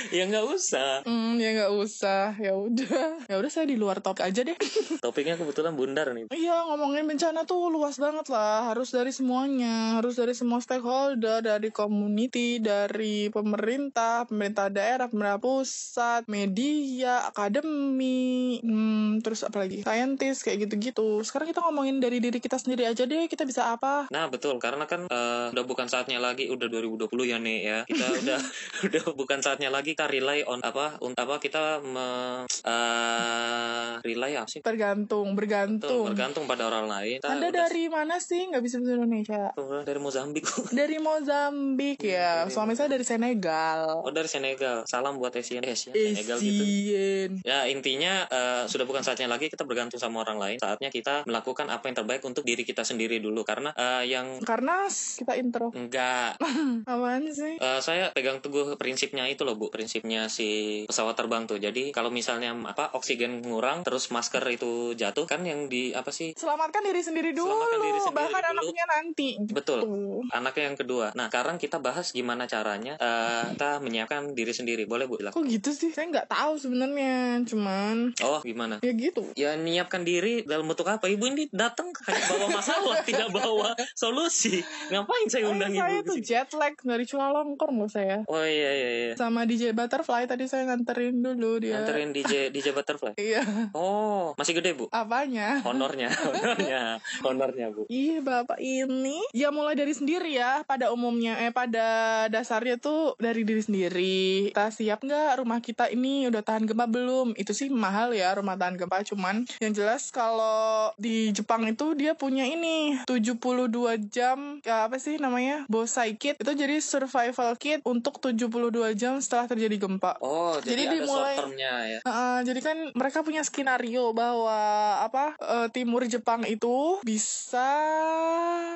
ya 0.16 0.24
nggak 0.26 0.46
usah. 0.48 1.04
Hmm, 1.04 1.36
ya 1.36 1.50
nggak 1.56 1.72
usah. 1.76 2.32
Ya 2.40 2.56
udah, 2.56 3.26
ya 3.28 3.36
udah 3.36 3.50
saya 3.50 3.66
di 3.68 3.76
luar 3.76 4.00
topik 4.00 4.24
aja 4.24 4.40
deh. 4.40 4.56
Topiknya 5.04 5.36
kebetulan 5.36 5.76
bundar 5.76 6.12
nih. 6.16 6.32
Iya 6.32 6.64
ngomongin 6.72 7.04
bencana 7.04 7.44
tuh 7.44 7.68
luas 7.68 8.00
banget 8.00 8.28
lah. 8.32 8.72
Harus 8.72 8.92
dari 8.92 9.12
semuanya. 9.12 10.00
Harus 10.00 10.16
dari 10.16 10.32
semua 10.36 10.62
stakeholder 10.62 11.42
Dari 11.42 11.72
community 11.72 12.62
Dari 12.62 13.28
pemerintah 13.32 14.24
Pemerintah 14.28 14.70
daerah 14.70 15.06
Pemerintah 15.10 15.40
pusat 15.42 16.22
Media 16.30 17.26
Akademi 17.26 18.60
hmm, 18.62 19.24
Terus 19.24 19.44
apa 19.44 19.66
lagi? 19.66 19.82
Scientist 19.82 20.46
Kayak 20.46 20.68
gitu-gitu. 20.68 21.24
Sekarang 21.26 21.50
kita 21.50 21.60
ngomongin 21.64 21.98
dari 21.98 22.22
diri 22.22 22.38
kita 22.38 22.56
sendiri 22.56 22.88
aja 22.88 23.04
deh. 23.04 23.26
Kita 23.26 23.44
bisa 23.44 23.74
apa? 23.74 24.08
Nah 24.08 24.28
betul. 24.30 24.56
Karena 24.62 24.84
kan 24.86 25.06
eh, 25.08 25.46
udah 25.52 25.64
bukan 25.66 25.86
saatnya 25.90 26.22
lagi. 26.22 26.48
Udah 26.48 26.68
2020 26.68 27.08
ya 27.26 27.38
nih 27.40 27.58
ya. 27.60 27.78
Kita 27.84 28.06
udah 28.24 28.40
udah 28.86 29.02
bukan 29.16 29.38
saatnya 29.40 29.68
lagi 29.72 29.89
kita 29.90 30.06
rely 30.06 30.46
on 30.46 30.62
apa 30.62 31.02
untuk 31.02 31.18
apa 31.18 31.42
kita 31.42 31.82
me, 31.82 32.08
eh, 32.46 33.90
rely 34.06 34.32
apa 34.38 34.46
sih? 34.46 34.62
Tergantung 34.62 35.34
Bergantung 35.34 36.06
bergantung 36.06 36.44
pada 36.46 36.70
orang 36.70 36.86
lain. 36.86 37.18
Kita 37.18 37.34
Anda 37.34 37.50
udah- 37.50 37.58
dari 37.66 37.84
mana 37.90 38.16
sih 38.22 38.46
Nggak 38.50 38.62
bisa 38.62 38.76
bahasa 38.78 38.94
Indonesia 38.94 39.42
Tuh, 39.52 39.82
dari 39.82 39.98
Mozambik. 39.98 40.44
Dari 40.80 40.96
Mozambik 41.02 41.98
ya 42.00 42.46
Dari 42.46 42.52
Suami 42.54 42.72
saya 42.78 42.86
dari 42.86 43.02
Senegal 43.02 44.06
oh 44.06 44.12
dari 44.14 44.30
Senegal. 44.30 44.86
Salam 44.86 45.18
buat 45.18 45.34
Asian 45.34 45.66
Asian 45.66 45.92
Senegal 45.92 46.38
gitu. 46.38 46.62
Asian 46.62 47.30
Ya 47.42 47.66
intinya 47.66 48.24
eh, 48.30 48.64
sudah 48.70 48.86
bukan 48.86 49.02
saatnya 49.02 49.26
lagi 49.26 49.50
kita 49.50 49.66
bergantung 49.66 49.98
sama 49.98 50.22
orang 50.22 50.38
lain. 50.38 50.56
Saatnya 50.62 50.88
kita 50.88 51.26
melakukan 51.26 51.66
apa 51.66 51.90
yang 51.90 51.96
terbaik 51.98 52.22
untuk 52.22 52.46
diri 52.46 52.62
kita 52.62 52.86
sendiri 52.86 53.18
dulu. 53.18 53.42
Karena 53.42 53.74
eh, 53.74 54.06
yang 54.06 54.38
Karena 54.44 54.86
kita 54.90 55.34
intro 55.34 55.72
enggak 55.74 56.38
Apaan 56.90 57.24
sih? 57.32 57.56
Eh, 57.58 57.80
saya 57.80 58.12
pegang 58.14 58.38
teguh 58.38 58.76
prinsipnya 58.76 59.26
itu 59.26 59.42
loh 59.42 59.56
bu 59.56 59.72
prinsipnya 59.80 60.28
si 60.28 60.48
pesawat 60.84 61.16
terbang 61.16 61.44
tuh 61.44 61.56
jadi 61.56 61.88
kalau 61.88 62.12
misalnya 62.12 62.52
apa 62.60 62.92
oksigen 62.92 63.40
ngurang 63.40 63.80
terus 63.80 64.12
masker 64.12 64.44
itu 64.46 64.92
jatuh 64.92 65.24
kan 65.24 65.40
yang 65.40 65.66
di 65.66 65.90
apa 65.90 66.10
sih 66.10 66.36
Selamatkan 66.36 66.82
diri 66.82 67.00
sendiri 67.00 67.32
dulu. 67.32 67.48
Selamatkan 67.48 67.80
diri 67.80 67.98
sendiri 67.98 68.18
Bahkan 68.20 68.42
dulu. 68.42 68.52
anaknya 68.52 68.84
nanti. 68.86 69.28
betul 69.50 69.78
Tuh. 69.80 70.20
anaknya 70.30 70.64
yang 70.66 70.76
kedua 70.76 71.06
nah 71.12 71.26
sekarang 71.26 71.56
kita 71.56 71.78
bahas 71.78 72.12
gimana 72.12 72.44
caranya 72.44 72.94
eh, 72.94 73.44
kita 73.50 73.80
menyiapkan 73.80 74.32
diri 74.32 74.52
sendiri 74.52 74.84
boleh 74.84 75.08
bu 75.08 75.16
Dilakukan. 75.16 75.40
Kok 75.40 75.48
gitu 75.48 75.70
sih? 75.70 75.88
Saya 75.90 76.08
nggak 76.08 76.28
tahu 76.28 76.56
sebenarnya. 76.56 77.40
Cuman 77.44 78.12
oh 78.20 78.40
gimana 78.42 78.76
ya 78.80 78.92
gitu. 78.92 79.24
ya 79.34 79.54
menyiapkan 79.54 80.02
diri 80.02 80.44
dalam 80.44 80.66
bentuk 80.66 80.84
apa 80.84 81.06
ibu 81.06 81.24
ini 81.24 81.48
datang 81.50 81.88
hanya 82.02 82.20
bawa 82.26 82.46
masalah 82.52 83.00
tidak 83.08 83.30
bawa 83.30 83.72
solusi 83.94 84.60
ngapain 84.88 85.26
saya 85.26 85.40
Eh, 85.40 85.50
undang 85.50 85.72
saya 85.72 85.88
ibu 85.94 86.04
tuh 86.04 86.16
ke 86.16 86.20
sini? 86.20 86.26
jet 86.26 86.50
lag 86.52 86.74
dari 86.76 87.04
Chulalongkorn 87.04 87.74
loh 87.74 87.86
saya. 87.86 88.20
oh 88.24 88.42
iya 88.42 88.70
iya 88.70 88.88
iya 88.90 89.12
Sama 89.14 89.44
DJ 89.44 89.69
Butterfly 89.72 90.24
tadi 90.24 90.44
saya 90.44 90.64
nganterin 90.64 91.18
dulu 91.18 91.58
dia. 91.58 91.76
nganterin 91.76 92.10
DJ 92.10 92.32
DJ 92.54 92.72
Butterfly 92.72 93.14
Iya. 93.14 93.42
oh 93.72 94.32
masih 94.34 94.54
gede 94.54 94.72
bu 94.72 94.88
Apanya? 94.90 95.60
honornya 95.60 96.08
honornya 96.26 96.80
honornya 97.20 97.66
bu 97.68 97.84
Ih, 97.86 98.18
Bapak 98.20 98.58
ini 98.58 99.20
ya 99.30 99.50
mulai 99.50 99.74
dari 99.74 99.90
sendiri 99.90 100.32
ya 100.32 100.64
pada 100.64 100.88
umumnya 100.88 101.36
eh 101.38 101.50
pada 101.50 101.86
dasarnya 102.26 102.76
tuh 102.76 103.14
dari 103.16 103.42
diri 103.42 103.60
sendiri. 103.60 104.48
Kita 104.48 104.70
siap 104.70 105.00
nggak 105.00 105.38
rumah 105.38 105.60
kita 105.60 105.86
ini 105.86 106.26
udah 106.26 106.40
tahan 106.40 106.64
gempa 106.64 106.86
belum? 106.86 107.34
Itu 107.34 107.52
sih 107.52 107.68
mahal 107.68 108.10
ya 108.10 108.32
rumah 108.32 108.54
tahan 108.54 108.74
gempa 108.76 109.04
cuman 109.04 109.44
yang 109.58 109.70
jelas 109.70 110.08
kalau 110.10 110.90
di 110.96 111.30
Jepang 111.30 111.66
itu 111.66 111.92
dia 111.94 112.14
punya 112.14 112.42
ini 112.42 112.96
72 113.04 113.68
jam 114.08 114.58
ya 114.60 114.86
apa 114.86 114.96
sih 114.96 115.16
namanya? 115.16 115.66
Bosai 115.66 116.14
kit. 116.14 116.36
Itu 116.36 116.52
jadi 116.52 116.80
survival 116.80 117.20
kit 117.54 117.84
untuk 117.84 118.18
72 118.18 118.48
jam 118.94 119.18
setelah 119.18 119.46
terjadi 119.46 119.59
gempa. 119.68 120.16
Oh, 120.20 120.56
Jadi 120.56 120.70
jadi, 120.70 120.82
ada 120.86 120.94
dimulai- 120.96 121.38
ya. 121.50 121.98
Heeh, 122.00 122.38
jadi 122.46 122.60
kan 122.60 122.76
mereka 122.94 123.20
punya 123.20 123.42
skenario 123.42 124.12
bahwa 124.12 124.60
apa 125.02 125.34
eh, 125.36 125.68
timur 125.70 126.06
Jepang 126.06 126.44
itu 126.44 127.02
bisa 127.02 127.68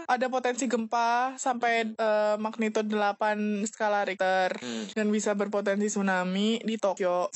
ada 0.05 0.27
potensi 0.29 0.67
gempa 0.67 1.37
sampai 1.37 1.95
eh, 1.95 2.37
magnitudo 2.37 2.93
8 2.93 3.65
skala 3.65 4.05
Richter 4.05 4.57
Hmm. 4.57 4.85
dan 4.93 5.07
bisa 5.09 5.33
berpotensi 5.33 5.89
tsunami 5.89 6.61
di 6.61 6.77
Tokyo. 6.77 7.31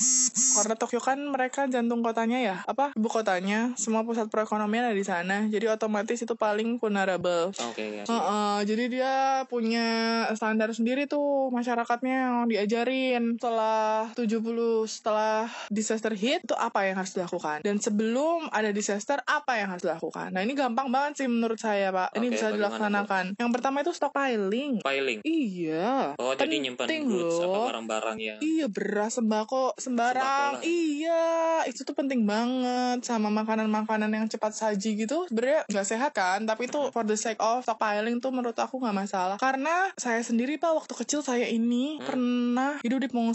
Karena 0.55 0.75
Tokyo 0.75 0.99
kan 0.99 1.17
mereka 1.23 1.65
jantung 1.65 2.01
kotanya 2.01 2.37
ya, 2.37 2.55
apa 2.63 2.91
ibu 2.93 3.07
kotanya, 3.07 3.73
semua 3.75 4.03
pusat 4.03 4.27
perekonomian 4.27 4.85
ada 4.85 4.95
di 4.95 5.01
sana. 5.01 5.47
Jadi 5.47 5.65
otomatis 5.65 6.19
itu 6.19 6.35
paling 6.35 6.77
vulnerable. 6.77 7.49
Oke, 7.63 8.01
ya. 8.01 8.03
Heeh, 8.03 8.57
jadi 8.65 8.83
dia 8.85 9.13
punya 9.45 9.87
standar 10.33 10.69
sendiri 10.69 11.05
tuh 11.05 11.49
masyarakatnya 11.49 12.15
yang 12.19 12.35
diajarin 12.45 13.38
setelah 13.39 14.11
70 14.13 14.43
setelah 14.85 15.37
disaster 15.69 16.11
hit 16.11 16.43
itu 16.43 16.51
apa 16.53 16.83
yang 16.83 16.95
harus 16.95 17.13
dilakukan 17.13 17.61
dan 17.61 17.79
sebelum 17.79 18.51
ada 18.51 18.69
disaster 18.69 19.23
apa 19.23 19.55
yang 19.55 19.69
harus 19.69 19.81
dilakukan. 19.81 20.29
Nah, 20.29 20.41
ini 20.41 20.51
gampang 20.53 20.89
banget 20.89 21.23
sih 21.23 21.27
menurut 21.27 21.55
saya, 21.55 21.89
Pak. 21.89 22.11
Ini 22.13 22.25
Oke, 22.25 22.33
bisa 22.35 22.47
dilaksanakan. 22.49 23.25
Yang 23.35 23.49
pertama 23.49 23.79
itu 23.79 23.91
stockpiling. 23.91 24.83
Filing. 24.83 25.19
Iya. 25.23 26.13
Oh, 26.15 26.33
jadi 26.33 26.55
nyimpan 26.57 26.83
penting 26.83 27.03
goods 27.05 27.37
apa 27.37 27.47
loh. 27.47 27.65
barang-barang 27.69 28.17
yang 28.17 28.37
Iya 28.39 28.67
beras 28.67 29.15
sembako 29.15 29.73
sembarang 29.75 30.19
Sembako 30.19 30.55
lah. 30.55 30.61
iya 30.61 31.23
itu 31.65 31.81
tuh 31.81 31.93
penting 31.93 32.23
banget 32.23 32.99
sama 33.01 33.29
makanan-makanan 33.29 34.09
yang 34.09 34.25
cepat 34.25 34.51
saji 34.51 34.97
gitu 34.97 35.23
sebenarnya 35.25 35.63
nggak 35.65 35.87
sehat 35.87 36.11
kan 36.11 36.43
tapi 36.43 36.65
itu 36.65 36.89
for 36.89 37.03
the 37.03 37.15
sake 37.15 37.37
of 37.37 37.61
stockpiling 37.61 38.17
tuh 38.17 38.29
menurut 38.29 38.55
aku 38.55 38.77
nggak 38.77 38.95
masalah 38.97 39.37
karena 39.37 39.87
saya 39.95 40.19
sendiri 40.19 40.55
pak 40.55 40.73
waktu 40.73 40.93
kecil 40.95 41.21
saya 41.21 41.45
ini 41.45 41.99
Hmm. 41.99 42.05
pernah 42.05 42.71
hidup 42.81 42.99
di 42.99 43.07
pengungsian 43.07 43.28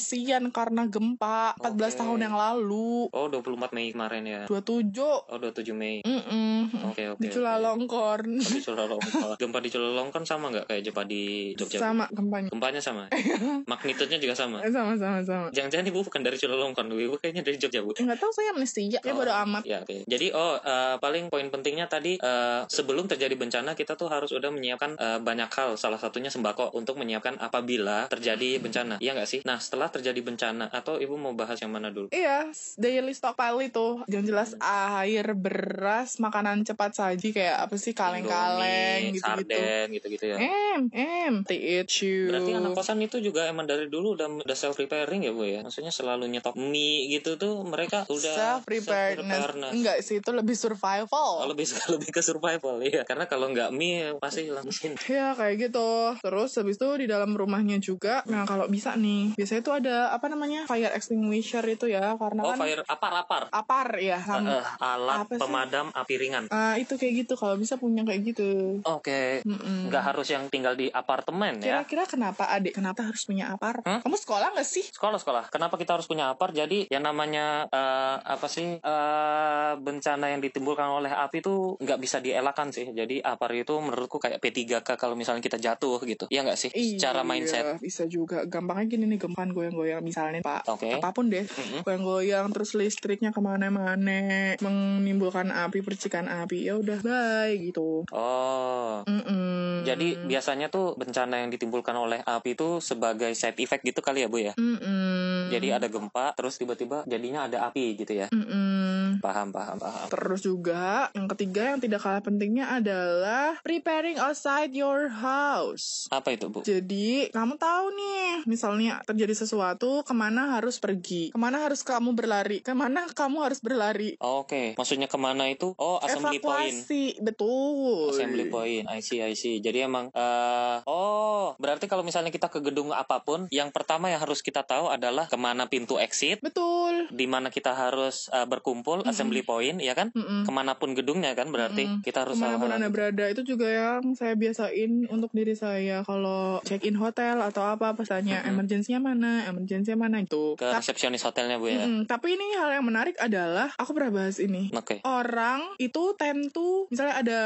karena 0.51 0.87
gempa 0.87 1.55
14 1.59 1.75
Oke. 1.75 1.99
tahun 2.01 2.21
yang 2.23 2.37
lalu 2.37 3.09
Oh, 3.11 3.27
24 3.29 3.73
Mei 3.73 3.91
kemarin 3.91 4.25
ya. 4.25 4.41
27 4.47 4.95
Oh 5.01 5.37
27 5.37 5.73
Mei. 5.73 6.01
Mm-mm. 6.01 6.91
Oke 6.91 7.03
oke. 7.11 7.21
di 7.21 7.29
oke. 7.29 7.35
Culalongkorn 7.35 8.31
Di 8.39 8.61
Culalongkorn. 8.61 9.37
Gempa 9.41 9.59
di 9.59 9.69
Culalongkorn 9.69 10.25
sama 10.25 10.51
nggak 10.51 10.67
kayak 10.67 10.83
gempa 10.85 11.03
di 11.05 11.53
Jogja? 11.55 11.79
sama 11.81 12.05
gempanya 12.11 12.49
Gempanya 12.49 12.81
sama. 12.81 13.05
Magnitudenya 13.71 14.19
juga 14.19 14.35
sama. 14.35 14.61
Eh, 14.61 14.71
sama 14.71 14.95
sama 14.95 15.21
sama 15.21 15.47
Jangan-jangan 15.51 15.87
ibu 15.87 16.01
bukan 16.03 16.21
dari 16.21 16.37
Culalongkorn, 16.37 16.89
Bu. 16.89 16.97
ibu 16.99 17.15
kayaknya 17.17 17.43
dari 17.43 17.57
Jogja 17.57 17.81
bu. 17.81 17.93
nggak 17.95 18.19
tahu 18.19 18.31
saya 18.31 18.53
amnesia 18.53 18.83
ya 18.85 19.01
Oh, 19.05 19.17
bodo 19.17 19.31
amat 19.31 19.63
Ya, 19.65 19.81
oke. 19.81 20.05
Jadi 20.05 20.27
oh 20.33 20.59
eh, 20.59 20.97
paling 20.99 21.29
poin 21.29 21.47
pentingnya 21.49 21.87
tadi 21.87 22.19
eh, 22.19 22.61
sebelum 22.67 23.07
terjadi 23.07 23.35
bencana 23.35 23.73
kita 23.73 23.95
tuh 23.95 24.09
harus 24.09 24.31
udah 24.31 24.51
menyiapkan 24.51 24.97
eh, 24.97 25.19
banyak 25.21 25.51
hal. 25.51 25.77
Salah 25.77 25.99
satunya 25.99 26.29
sembako 26.29 26.75
untuk 26.75 26.99
menyiapkan 26.99 27.39
apabila 27.39 28.07
terjadi 28.09 28.59
bencana. 28.59 28.99
Iya 28.99 29.15
nggak 29.15 29.29
sih? 29.29 29.41
Nah 29.45 29.59
setelah 29.75 29.91
terjadi 29.91 30.21
bencana 30.23 30.71
atau 30.71 31.03
ibu 31.03 31.19
mau 31.19 31.35
bahas 31.35 31.59
yang 31.59 31.75
mana 31.75 31.91
dulu? 31.91 32.07
Iya, 32.15 32.47
daily 32.79 33.11
stockpile 33.11 33.59
itu. 33.67 34.07
Yang 34.07 34.25
jelas 34.31 34.51
air, 34.63 35.35
beras, 35.35 36.23
makanan 36.23 36.63
cepat 36.63 36.95
saji 36.95 37.35
kayak 37.35 37.67
apa 37.67 37.75
sih 37.75 37.91
kaleng-kaleng 37.91 39.11
Indomie, 39.11 39.19
gitu-gitu. 39.19 39.51
sarden 39.51 39.87
gitu-gitu 39.99 40.25
ya. 40.31 40.39
Em, 40.39 40.81
em, 40.95 41.35
THU. 41.43 42.31
Berarti 42.31 42.51
anak 42.55 42.79
kosan 42.79 43.03
itu 43.03 43.19
juga 43.19 43.51
emang 43.51 43.67
dari 43.67 43.91
dulu 43.91 44.15
udah 44.15 44.47
udah 44.47 44.55
self 44.55 44.79
preparing 44.79 45.27
ya 45.27 45.35
bu 45.35 45.43
ya. 45.43 45.67
Maksudnya 45.67 45.91
selalu 45.91 46.31
nyetok 46.31 46.55
mie 46.55 47.11
gitu 47.11 47.35
tuh 47.35 47.67
mereka 47.67 48.07
udah 48.07 48.63
self 48.63 48.63
preparedness. 48.63 49.75
Enggak 49.75 49.99
sih, 50.07 50.23
itu 50.23 50.31
lebih 50.31 50.55
Oh, 50.55 50.63
survival. 50.71 51.51
lebih 51.51 51.67
lebih 51.99 52.15
ke 52.15 52.23
survival 52.23 52.79
ya. 52.79 53.03
Karena 53.03 53.27
kalau 53.27 53.51
nggak 53.51 53.75
mie 53.75 54.15
pasti 54.23 54.47
langsung 54.55 54.95
Ya 55.11 55.35
kayak 55.35 55.67
gitu. 55.67 56.15
Terus 56.23 56.55
habis 56.55 56.79
itu 56.79 56.89
di 56.95 57.11
dalam 57.11 57.35
rumahnya 57.35 57.83
juga. 57.83 58.23
Nah 58.31 58.47
kalau 58.47 58.71
bisa 58.71 58.95
nih, 58.95 59.35
biasanya 59.35 59.64
itu 59.65 59.73
ada 59.73 60.13
apa 60.13 60.29
namanya 60.29 60.69
fire 60.69 60.93
extinguisher 60.93 61.65
itu 61.65 61.89
ya, 61.89 62.15
karena 62.15 62.45
Oh 62.45 62.53
kan 62.53 62.61
fire 62.61 62.85
apar 62.85 63.13
apar. 63.17 63.43
apar 63.49 63.89
ya. 63.97 64.21
Sama, 64.21 64.45
eh, 64.53 64.65
alat 64.79 65.25
Apa 65.25 65.33
sih? 65.33 65.41
pemadam 65.41 65.87
api 65.91 66.15
ringan. 66.15 66.45
Ah, 66.49 66.77
itu 66.77 66.95
kayak 66.95 67.25
gitu. 67.25 67.35
Kalau 67.35 67.57
bisa 67.57 67.75
punya 67.75 68.05
kayak 68.05 68.21
gitu. 68.27 68.79
Oke. 68.85 69.41
Mm-mm. 69.43 69.89
Nggak 69.89 70.05
harus 70.05 70.29
yang 70.29 70.45
tinggal 70.47 70.75
di 70.75 70.87
apartemen 70.87 71.59
ya. 71.59 71.81
Kira-kira 71.81 72.05
kenapa 72.07 72.45
adik? 72.47 72.75
Kenapa 72.75 73.01
harus 73.03 73.25
punya 73.25 73.49
apar? 73.49 73.81
Hah? 73.81 74.01
Kamu 74.01 74.15
sekolah 74.15 74.53
nggak 74.53 74.69
sih? 74.69 74.85
Sekolah 74.85 75.17
sekolah. 75.17 75.49
Kenapa 75.49 75.75
kita 75.75 75.97
harus 75.97 76.05
punya 76.05 76.29
apar? 76.29 76.53
Jadi 76.53 76.85
yang 76.89 77.01
namanya 77.03 77.65
eh, 77.67 78.17
apa 78.21 78.45
sih 78.47 78.77
eh, 78.77 79.73
bencana 79.77 80.29
yang 80.29 80.41
ditimbulkan 80.41 80.91
oleh 80.91 81.09
api 81.09 81.39
itu 81.39 81.79
nggak 81.79 81.99
bisa 81.99 82.19
dielakkan 82.19 82.69
sih. 82.69 82.91
Jadi 82.91 83.21
apar 83.21 83.55
itu 83.55 83.73
menurutku 83.75 84.19
kayak 84.19 84.39
P3K 84.39 84.89
kalau 84.95 85.15
misalnya 85.15 85.41
kita 85.41 85.57
jatuh 85.57 86.03
gitu. 86.03 86.27
Iya 86.29 86.43
nggak 86.43 86.59
sih? 86.59 86.71
Secara 86.71 87.15
Iya, 87.17 87.23
mindset. 87.25 87.65
bisa 87.79 88.05
juga. 88.05 88.43
Gampangnya 88.45 88.85
gini 88.91 89.05
nih, 89.07 89.19
gempan 89.21 89.54
goyang-goyang 89.55 90.03
misalnya 90.03 90.43
Pak. 90.43 90.67
Oke. 90.75 90.91
Apa 90.99 91.15
pun 91.15 91.31
deh. 91.31 91.47
Mm-mm. 91.47 91.87
Goyang-goyang 91.87 92.51
terus 92.51 92.75
listriknya 92.75 93.31
ke 93.31 93.39
mana-mana, 93.39 94.59
menimbulkan 94.59 95.55
api, 95.55 95.81
percikan 95.87 96.27
api. 96.27 96.67
Ya 96.67 96.75
udah, 96.75 96.99
bye 97.01 97.55
gitu. 97.55 98.03
Oh. 98.11 99.07
Mm-mm. 99.07 99.87
Jadi 99.87 100.27
biasanya 100.27 100.67
tuh 100.69 100.99
bencana 100.99 101.47
yang 101.47 101.55
ditimbulkan 101.55 101.95
oleh 101.95 102.19
api 102.27 102.59
itu 102.59 102.83
sebagai 102.83 103.31
side 103.39 103.63
effect 103.63 103.87
gitu 103.87 104.03
kali 104.03 104.27
ya 104.27 104.29
Bu 104.29 104.43
ya. 104.43 104.53
Mm-mm. 104.59 105.14
Jadi 105.53 105.69
ada 105.75 105.87
gempa 105.91 106.33
terus 106.37 106.57
tiba-tiba 106.57 107.05
jadinya 107.05 107.49
ada 107.49 107.69
api 107.69 107.99
gitu 107.99 108.13
ya. 108.15 108.27
Mm-mm. 108.31 109.21
Paham 109.21 109.51
paham 109.51 109.77
paham. 109.79 110.07
Terus 110.11 110.41
juga 110.45 111.09
yang 111.13 111.29
ketiga 111.33 111.75
yang 111.75 111.81
tidak 111.81 112.01
kalah 112.03 112.23
pentingnya 112.25 112.71
adalah 112.71 113.59
preparing 113.61 114.19
outside 114.21 114.73
your 114.73 115.09
house. 115.11 116.07
Apa 116.11 116.35
itu 116.35 116.49
Bu? 116.51 116.65
Jadi 116.65 117.29
kamu 117.31 117.57
tahu 117.57 117.85
nih, 117.95 118.29
misalnya 118.49 119.01
terjadi 119.05 119.45
sesuatu, 119.45 120.03
ke 120.05 120.15
mana 120.15 120.59
harus 120.59 120.79
pergi, 120.79 121.31
ke 121.35 121.39
mana 121.39 121.65
harus 121.65 121.83
kamu 121.83 122.15
berlari, 122.17 122.61
ke 122.61 122.73
mana 122.73 123.07
kamu 123.11 123.45
harus 123.45 123.61
berlari. 123.61 124.17
Oke, 124.21 124.75
maksudnya 124.79 125.09
ke 125.11 125.19
mana 125.19 125.49
itu? 125.51 125.73
Oh, 125.79 125.99
assembly 126.03 126.41
point. 126.41 126.73
Evakuasi, 126.75 127.21
betul. 127.21 128.13
Assembly 128.13 128.47
point, 128.49 128.85
I 128.91 129.01
see, 129.01 129.21
I 129.21 129.35
see. 129.37 129.59
Jadi 129.61 129.85
emang, 129.85 130.11
eh 130.15 130.79
oh, 130.87 131.55
berarti 131.59 131.87
kalau 131.91 132.03
misalnya 132.03 132.31
kita 132.31 132.49
ke 132.51 132.61
gedung 132.61 132.91
apa 132.95 133.23
pun, 133.23 133.47
yang 133.51 133.71
pertama 133.75 134.11
yang 134.11 134.21
harus 134.23 134.41
kita 134.41 134.63
tahu 134.65 134.91
adalah 134.91 135.27
ke 135.35 135.41
mana 135.41 135.67
pintu 135.67 135.99
exit, 135.99 136.39
Betul. 136.39 137.11
di 137.11 137.27
mana 137.27 137.51
kita 137.51 137.75
harus 137.75 138.31
eh, 138.31 138.47
berkumpul, 138.47 139.03
assembly 139.03 139.43
point, 139.43 139.75
ya 139.77 139.91
kan? 139.93 140.15
Mm-mm. 140.15 140.47
Ke 140.47 140.53
mana 140.53 140.79
pun 140.79 140.95
gedungnya 140.95 141.35
kan, 141.35 141.51
berarti 141.51 141.91
Mm-mm. 141.91 142.07
kita 142.07 142.23
harus. 142.23 142.39
Ke 142.39 142.47
mana 142.47 142.55
pun 142.55 142.71
anda 142.71 142.87
berada 142.87 143.27
itu 143.27 143.43
juga 143.43 143.67
yang 143.67 144.15
saya 144.15 144.35
biasain 144.35 145.11
untuk 145.11 145.35
diri 145.35 145.53
saya 145.53 146.03
kalau 146.03 146.63
check 146.63 146.83
in 146.83 146.95
hotel 146.95 147.43
atau 147.43 147.67
apa 147.67 147.93
pas 147.93 148.07
tanya 148.07 148.39
Mm-mm. 148.39 148.51
emergency-nya 148.55 149.03
mana, 149.03 149.43
emergency-nya 149.45 149.99
mana 149.99 150.23
itu. 150.23 150.55
Ke 150.55 150.71
Ta- 150.71 150.79
resepsionis 150.79 151.21
hotelnya 151.21 151.59
bu 151.59 151.67
ya. 151.67 151.83
Mm-mm. 151.83 152.07
Tapi 152.07 152.29
ini 152.31 152.55
hal 152.55 152.71
yang 152.73 152.87
menarik 152.87 153.19
adalah 153.19 153.75
aku 153.75 153.91
pernah 153.91 154.15
bahas 154.15 154.39
ini. 154.39 154.71
Oke. 154.71 155.03
orang 155.03 155.65
itu 155.79 156.13
tend 156.15 156.53
to 156.53 156.87
misalnya 156.87 157.15
ada 157.17 157.41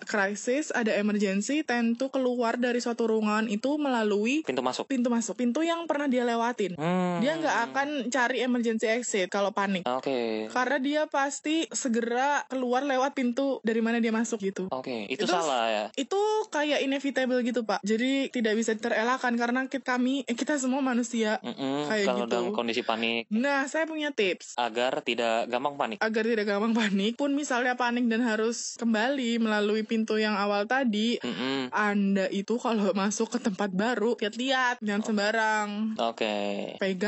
krisis, 0.00 0.70
ada 0.70 0.94
emergency, 0.94 1.62
tend 1.62 1.96
to 1.96 2.08
keluar 2.08 2.54
dari 2.54 2.78
suatu 2.78 3.06
ruangan 3.06 3.48
itu 3.48 3.74
melalui 3.76 4.46
Pintu 4.46 4.62
masuk. 4.62 4.86
pintu 4.86 5.10
masuk, 5.10 5.34
pintu 5.34 5.60
yang 5.60 5.82
pernah 5.86 6.06
dia 6.06 6.22
lewatin. 6.22 6.78
Hmm. 6.78 7.18
Dia 7.18 7.25
nggak 7.34 7.58
akan 7.66 7.88
cari 8.06 8.38
emergency 8.40 8.86
exit 8.86 9.26
kalau 9.26 9.50
panik. 9.50 9.82
Oke. 9.84 10.46
Karena 10.48 10.78
dia 10.78 11.02
pasti 11.06 11.66
segera 11.68 12.46
keluar 12.46 12.82
lewat 12.82 13.12
pintu 13.12 13.58
dari 13.60 13.80
mana 13.80 13.98
dia 13.98 14.10
masuk 14.10 14.38
gitu. 14.40 14.68
Oke, 14.70 15.06
itu, 15.06 15.22
Itu- 15.22 15.32
salah 15.32 15.66
ya. 15.66 15.84
Itu 15.94 16.18
kayak 16.48 16.80
inevitable 16.80 17.40
gitu, 17.40 17.62
Pak. 17.62 17.80
Jadi 17.80 18.28
tidak 18.28 18.54
bisa 18.54 18.72
terelakkan 18.72 19.34
karena 19.34 19.64
kita, 19.64 19.84
kami 19.88 20.22
eh, 20.22 20.34
kita 20.34 20.56
semua 20.56 20.78
manusia. 20.78 21.40
Mm-mm, 21.40 21.86
Kayak 21.86 22.06
kalau 22.06 22.20
gitu. 22.22 22.32
dalam 22.32 22.48
kondisi 22.52 22.82
panik 22.82 23.24
Nah, 23.28 23.64
saya 23.64 23.84
punya 23.84 24.10
tips. 24.10 24.54
agar 24.56 25.00
tidak 25.00 25.46
gampang 25.46 25.74
panik. 25.74 25.98
agar 25.98 26.22
tidak 26.22 26.44
gampang 26.44 26.72
panik 26.72 27.14
pun 27.14 27.32
misalnya 27.32 27.72
panik 27.74 28.04
dan 28.04 28.20
harus 28.20 28.76
kembali 28.76 29.38
melalui 29.38 29.82
pintu 29.82 30.16
yang 30.16 30.34
awal 30.34 30.64
tadi 30.64 31.16
Mm-mm. 31.18 31.70
anda 31.70 32.26
itu 32.28 32.56
kalau 32.56 32.92
masuk 32.92 33.28
ke 33.28 33.38
tempat 33.40 33.70
baru 33.70 34.16
lihat-lihat 34.16 34.80
jangan 34.80 35.02
sembarang 35.02 35.68
Oke. 35.98 36.34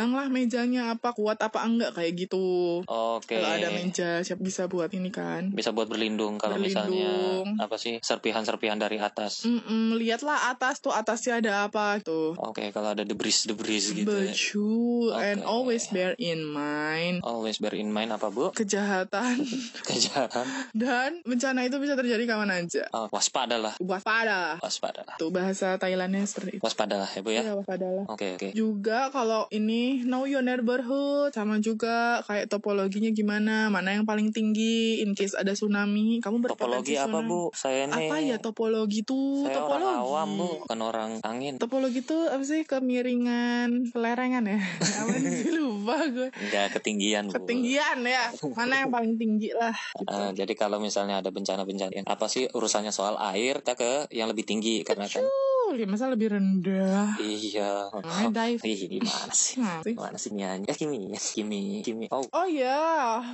Peganglah 0.09 0.33
mejanya 0.33 0.83
apa 0.91 1.13
kuat 1.13 1.37
apa 1.39 1.61
enggak 1.61 1.93
kayak 1.93 2.17
gitu 2.19 2.81
Oke. 2.83 3.37
kalau 3.37 3.51
ada 3.53 3.69
meja 3.69 4.25
siap 4.25 4.41
bisa 4.41 4.65
buat 4.65 4.89
ini 4.89 5.13
kan 5.13 5.53
bisa 5.53 5.69
buat 5.69 5.85
berlindung 5.85 6.41
kalau 6.41 6.57
misalnya 6.57 7.45
apa 7.59 7.77
sih 7.77 8.01
serpihan-serpihan 8.01 8.81
dari 8.81 8.97
atas. 8.97 9.45
Mm-mm, 9.45 9.93
lihatlah 9.95 10.49
atas 10.49 10.81
tuh 10.81 10.91
atasnya 10.91 11.45
ada 11.45 11.69
apa 11.69 12.01
tuh 12.01 12.33
Oke, 12.41 12.73
kalau 12.73 12.97
ada 12.97 13.05
debris-debris 13.05 13.93
gitu. 13.93 14.09
ya. 14.09 14.33
betul 14.33 15.13
and 15.13 15.45
always 15.45 15.85
bear 15.89 16.17
in 16.17 16.41
mind 16.43 17.21
Always 17.21 17.61
bear 17.61 17.75
in 17.75 17.93
mind 17.93 18.09
apa 18.09 18.33
bu? 18.33 18.49
kejahatan 18.51 19.45
Kejahatan. 19.89 20.47
dan 20.73 21.21
bencana 21.23 21.63
itu 21.63 21.77
bisa 21.77 21.93
terjadi 21.95 22.25
kapan 22.25 22.65
aja 22.65 22.89
Oh, 22.91 23.13
waspadalah, 23.13 23.77
waspada 23.79 24.57
waspadalah, 24.59 25.21
tuh 25.21 25.29
bahasa 25.29 25.77
Thailandnya 25.77 26.25
seperti 26.25 26.57
itu 26.57 26.63
waspadalah 26.65 27.05
ya 27.07 27.21
bu 27.21 27.31
ya. 27.31 27.43
Iya, 27.43 27.53
waspadalah. 27.55 28.05
Oke 28.09 28.27
oke. 28.35 28.49
Juga 28.55 29.11
kalau 29.11 29.45
ini 29.51 29.98
know 30.05 30.29
your 30.29 30.45
neighborhood 30.45 31.35
sama 31.35 31.59
juga 31.59 32.21
kayak 32.27 32.47
topologinya 32.53 33.11
gimana, 33.11 33.73
mana 33.73 33.97
yang 33.97 34.05
paling 34.05 34.31
tinggi 34.31 35.03
in 35.03 35.17
case 35.17 35.35
ada 35.35 35.57
tsunami, 35.57 36.21
kamu 36.21 36.45
berpotensi 36.45 36.95
Topologi 36.95 36.95
apa 36.95 37.19
tsunami. 37.19 37.31
bu? 37.31 37.43
Saya 37.55 37.83
nih. 37.89 38.09
Apa 38.11 38.17
ya 38.23 38.37
topologi 38.39 39.01
tuh? 39.03 39.47
Saya 39.49 39.57
topologi. 39.63 39.87
orang 39.89 39.99
awam 40.05 40.29
bu, 40.37 40.49
bukan 40.67 40.81
orang 40.85 41.11
angin. 41.25 41.55
Topologi 41.57 42.01
tuh 42.05 42.29
apa 42.29 42.45
sih 42.45 42.63
kemiringan 42.67 43.91
kelerengan 43.91 44.45
ya? 44.47 44.61
apa 45.01 45.15
sih 45.17 45.53
lupa 45.55 45.97
gue. 46.11 46.29
Enggak 46.35 46.67
ketinggian 46.79 47.33
bu. 47.33 47.41
Ketinggian 47.43 47.99
ya. 48.05 48.31
Mana 48.55 48.85
yang 48.87 48.91
paling 48.93 49.17
tinggi 49.17 49.51
lah. 49.57 49.75
Gitu. 49.97 50.13
Eh, 50.13 50.31
jadi 50.35 50.53
kalau 50.59 50.79
misalnya 50.79 51.25
ada 51.25 51.31
bencana-bencana 51.33 52.05
apa 52.05 52.27
sih 52.29 52.47
urusannya 52.51 52.93
soal 52.93 53.17
air, 53.19 53.65
kita 53.65 53.75
ke 53.79 53.93
yang 54.15 54.29
lebih 54.29 54.45
tinggi 54.45 54.85
karena 54.85 55.09
kan. 55.09 55.25
Uh, 55.69 55.77
ya 55.77 55.85
masa 55.85 56.09
lebih 56.09 56.33
rendah. 56.33 57.13
Iya. 57.19 57.93
Namanya 57.93 58.33
dive. 58.33 58.63
Ih, 58.63 58.81
gimana 58.91 59.29
sih? 59.31 59.61
Nah. 59.61 59.85
Gimana 59.85 60.17
sih 60.17 60.33
nyanyi? 60.33 60.65
Eh, 60.65 60.73
Kimi, 60.75 60.97
Kimi, 61.13 61.61
Kimi. 61.83 62.07
Oh, 62.09 62.25
Oh 62.31 62.49
ya, 62.49 62.81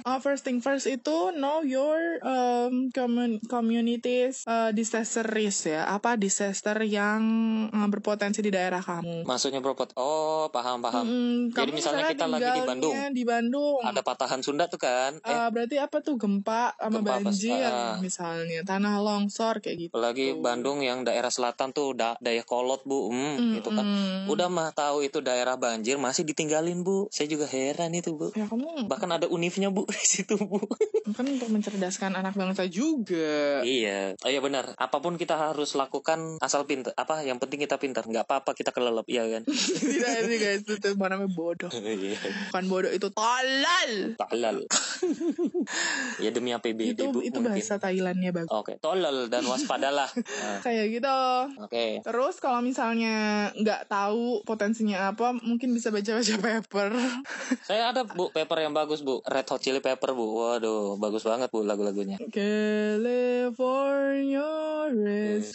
uh, 0.00 0.18
first 0.18 0.42
thing 0.42 0.58
first 0.58 0.84
itu 0.84 1.30
know 1.32 1.62
your 1.62 1.94
um, 2.20 2.90
commun- 2.90 3.38
communities 3.44 4.42
uh, 4.44 4.70
disaster 4.70 5.22
risk 5.24 5.68
ya. 5.68 5.86
Apa 5.86 6.14
disaster 6.14 6.74
yang 6.80 7.22
uh, 7.68 7.86
berpotensi 7.86 8.40
di 8.40 8.50
daerah 8.50 8.80
kamu? 8.80 9.22
maksudnya 9.24 9.60
propot. 9.60 9.94
Oh, 9.94 10.48
paham 10.48 10.80
paham. 10.80 11.04
Mm-mm, 11.04 11.36
Jadi 11.50 11.70
kamu 11.70 11.76
misalnya 11.76 12.04
kita 12.08 12.26
lagi 12.26 12.50
di 12.50 12.62
Bandung. 12.64 12.94
Di 13.12 13.24
Bandung. 13.24 13.78
Ada 13.80 14.00
patahan 14.00 14.40
Sunda 14.40 14.66
tuh 14.66 14.80
kan? 14.80 15.20
Eh, 15.20 15.32
Uh, 15.34 15.50
berarti 15.50 15.76
apa 15.76 15.98
tuh 16.00 16.14
gempa 16.14 16.72
sama 16.74 16.90
Gempa 16.96 17.10
pas- 17.12 17.22
banjir 17.26 17.66
ah. 17.66 17.98
misalnya 17.98 18.62
tanah 18.62 18.96
longsor 18.98 19.58
kayak 19.58 19.76
gitu. 19.78 19.92
Apalagi 19.92 20.32
Bandung 20.34 20.80
yang 20.80 21.02
daerah 21.02 21.28
selatan 21.28 21.70
tuh 21.70 21.92
da- 21.92 22.16
Dayakolot 22.24 22.80
bu, 22.82 23.08
hmm, 23.08 23.34
Mm, 23.34 23.52
gitu 23.54 23.70
kan. 23.70 23.84
mm. 23.84 24.26
Udah 24.26 24.48
mah 24.48 24.70
tahu 24.70 25.02
itu 25.02 25.20
daerah 25.20 25.54
banjir 25.54 25.94
masih 25.96 26.24
ditinggalin 26.24 26.80
bu. 26.80 27.06
Saya 27.08 27.28
juga 27.28 27.44
heran 27.46 27.92
itu 27.92 28.10
bu. 28.10 28.32
Ya 28.32 28.44
kamu 28.44 28.84
Bahkan 28.84 29.10
ada 29.12 29.26
unifnya 29.26 29.68
bu 29.68 29.84
di 29.92 30.00
situ 30.00 30.34
bu. 30.36 30.56
kan 31.10 31.24
untuk 31.24 31.46
mencerdaskan 31.46 32.14
anak 32.14 32.32
bangsa 32.32 32.64
juga. 32.64 33.60
iya, 33.62 34.16
oh 34.16 34.28
iya 34.28 34.40
benar. 34.40 34.72
Apa 34.74 34.98
pun 34.98 35.14
kita 35.14 35.36
harus 35.36 35.74
lakukan 35.74 36.40
asal 36.40 36.64
pintar. 36.64 36.90
Apa 36.94 37.20
yang 37.20 37.36
penting 37.36 37.60
kita 37.60 37.76
pintar. 37.76 38.02
Nggak 38.04 38.24
apa-apa 38.24 38.50
kita 38.52 38.70
kelelep, 38.70 39.04
iya 39.06 39.28
kan? 39.28 39.42
Tidak 39.84 40.10
ini 40.24 40.36
guys, 40.36 40.62
itu 40.62 40.88
namanya 40.94 41.28
bodoh. 41.28 41.68
Iya. 41.84 42.16
Bukan 42.48 42.64
bodoh 42.66 42.90
itu 42.90 43.06
tolol. 43.08 43.90
Tolol. 44.16 44.64
ya 46.18 46.30
demi 46.30 46.50
APBD 46.50 46.96
Itu 46.96 47.10
bu. 47.10 47.20
itu 47.20 47.36
mungkin. 47.36 47.54
bahasa 47.54 47.76
Thailandnya 47.76 48.30
bagus. 48.32 48.50
Oke, 48.50 48.78
tolol 48.78 49.28
dan 49.28 49.44
waspadalah. 49.44 50.08
Nah, 50.14 50.58
Kayak 50.60 50.86
gitu. 50.92 51.18
Oke. 51.60 52.00
Terus 52.14 52.38
kalau 52.38 52.62
misalnya 52.62 53.50
nggak 53.58 53.90
tahu 53.90 54.46
potensinya 54.46 55.10
apa, 55.10 55.34
mungkin 55.34 55.74
bisa 55.74 55.90
baca-baca 55.90 56.38
paper. 56.46 56.94
Saya 57.66 57.90
ada 57.90 58.06
bu 58.06 58.30
paper 58.30 58.62
yang 58.62 58.70
bagus 58.70 59.02
bu, 59.02 59.18
Red 59.26 59.50
Hot 59.50 59.58
Chili 59.58 59.82
Pepper 59.82 60.14
bu. 60.14 60.38
Waduh, 60.38 60.94
bagus 60.94 61.26
banget 61.26 61.50
bu 61.50 61.66
lagu-lagunya. 61.66 62.22
California 62.30 64.46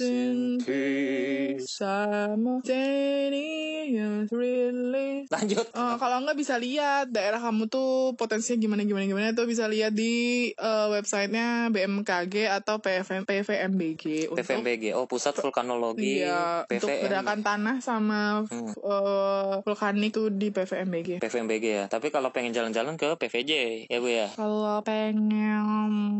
in 0.03 0.59
peace. 0.59 1.79
simultaneous 1.79 4.27
release. 4.33 5.29
Lanjut. 5.31 5.63
Eh, 5.63 5.95
kalau 5.95 6.27
nggak 6.27 6.35
bisa 6.35 6.59
lihat 6.59 7.07
daerah 7.13 7.39
kamu 7.39 7.71
tuh 7.71 8.19
potensinya 8.19 8.59
gimana 8.59 8.83
gimana 8.83 9.07
gimana 9.07 9.31
tuh 9.31 9.47
bisa 9.47 9.71
lihat 9.71 9.95
di 9.95 10.51
eh, 10.51 10.87
websitenya 10.91 11.71
BMKG 11.71 12.51
atau 12.51 12.83
PFM, 12.83 13.23
PVMBG 13.23 14.27
PVMBG, 14.33 14.91
oh 14.97 15.05
Pusat 15.07 15.45
Vulkanologi 15.45 16.25
Iya, 16.25 16.48
untuk 16.65 16.87
PVM. 16.87 17.03
gerakan 17.03 17.39
tanah 17.39 17.75
sama 17.79 18.19
Hmm. 18.41 18.71
eh, 18.71 19.53
vulkanik 19.61 20.11
tuh 20.11 20.29
di 20.29 20.49
PVMBG. 20.49 21.19
PVMBG 21.19 21.65
ya. 21.65 21.85
Tapi 21.85 22.07
kalau 22.07 22.29
pengen 22.29 22.51
jalan-jalan 22.51 22.95
ke 22.95 23.15
PVJ 23.15 23.51
ya 23.85 23.97
bu 23.97 24.07
ya. 24.07 24.27
Kalau 24.31 24.81
pengen 24.81 25.29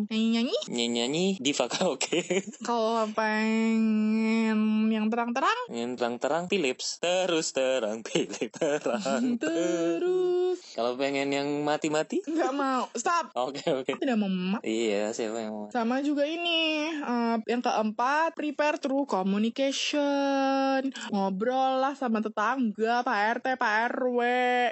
nyanyi, 0.10 0.58
Nyanyi-nyanyi 0.68 1.26
di 1.38 1.52
karaoke. 1.52 2.22
kalau 2.64 3.06
pengen 3.10 4.58
yang 4.90 5.08
terang-terang, 5.08 5.60
Yang 5.68 5.92
terang-terang 5.96 6.44
Philips, 6.46 6.98
terus 6.98 7.52
terang 7.52 8.02
Philips 8.02 8.40
terang. 8.52 9.38
terus 9.44 10.58
Kalau 10.72 10.96
pengen 10.96 11.30
yang 11.30 11.48
mati-mati? 11.62 12.22
nggak 12.22 12.52
mau 12.52 12.88
stop, 12.94 13.32
Oke 13.46 13.62
oke. 13.68 13.94
tidak 13.96 14.16
mau 14.16 14.28
mak. 14.28 14.62
Iya 14.62 15.12
siapa 15.12 15.38
yang 15.38 15.52
mau? 15.52 15.68
Sama 15.70 16.00
juga 16.00 16.24
ini 16.24 16.60
eh, 16.92 17.36
yang 17.46 17.60
keempat 17.60 18.34
prepare 18.34 18.78
through 18.78 19.06
communication 19.06 20.19
ngobrol 21.10 21.80
lah 21.80 21.94
sama 21.94 22.20
tetangga 22.20 23.02
Pak 23.02 23.18
RT 23.36 23.48
Pak 23.56 23.74
RW 23.92 24.20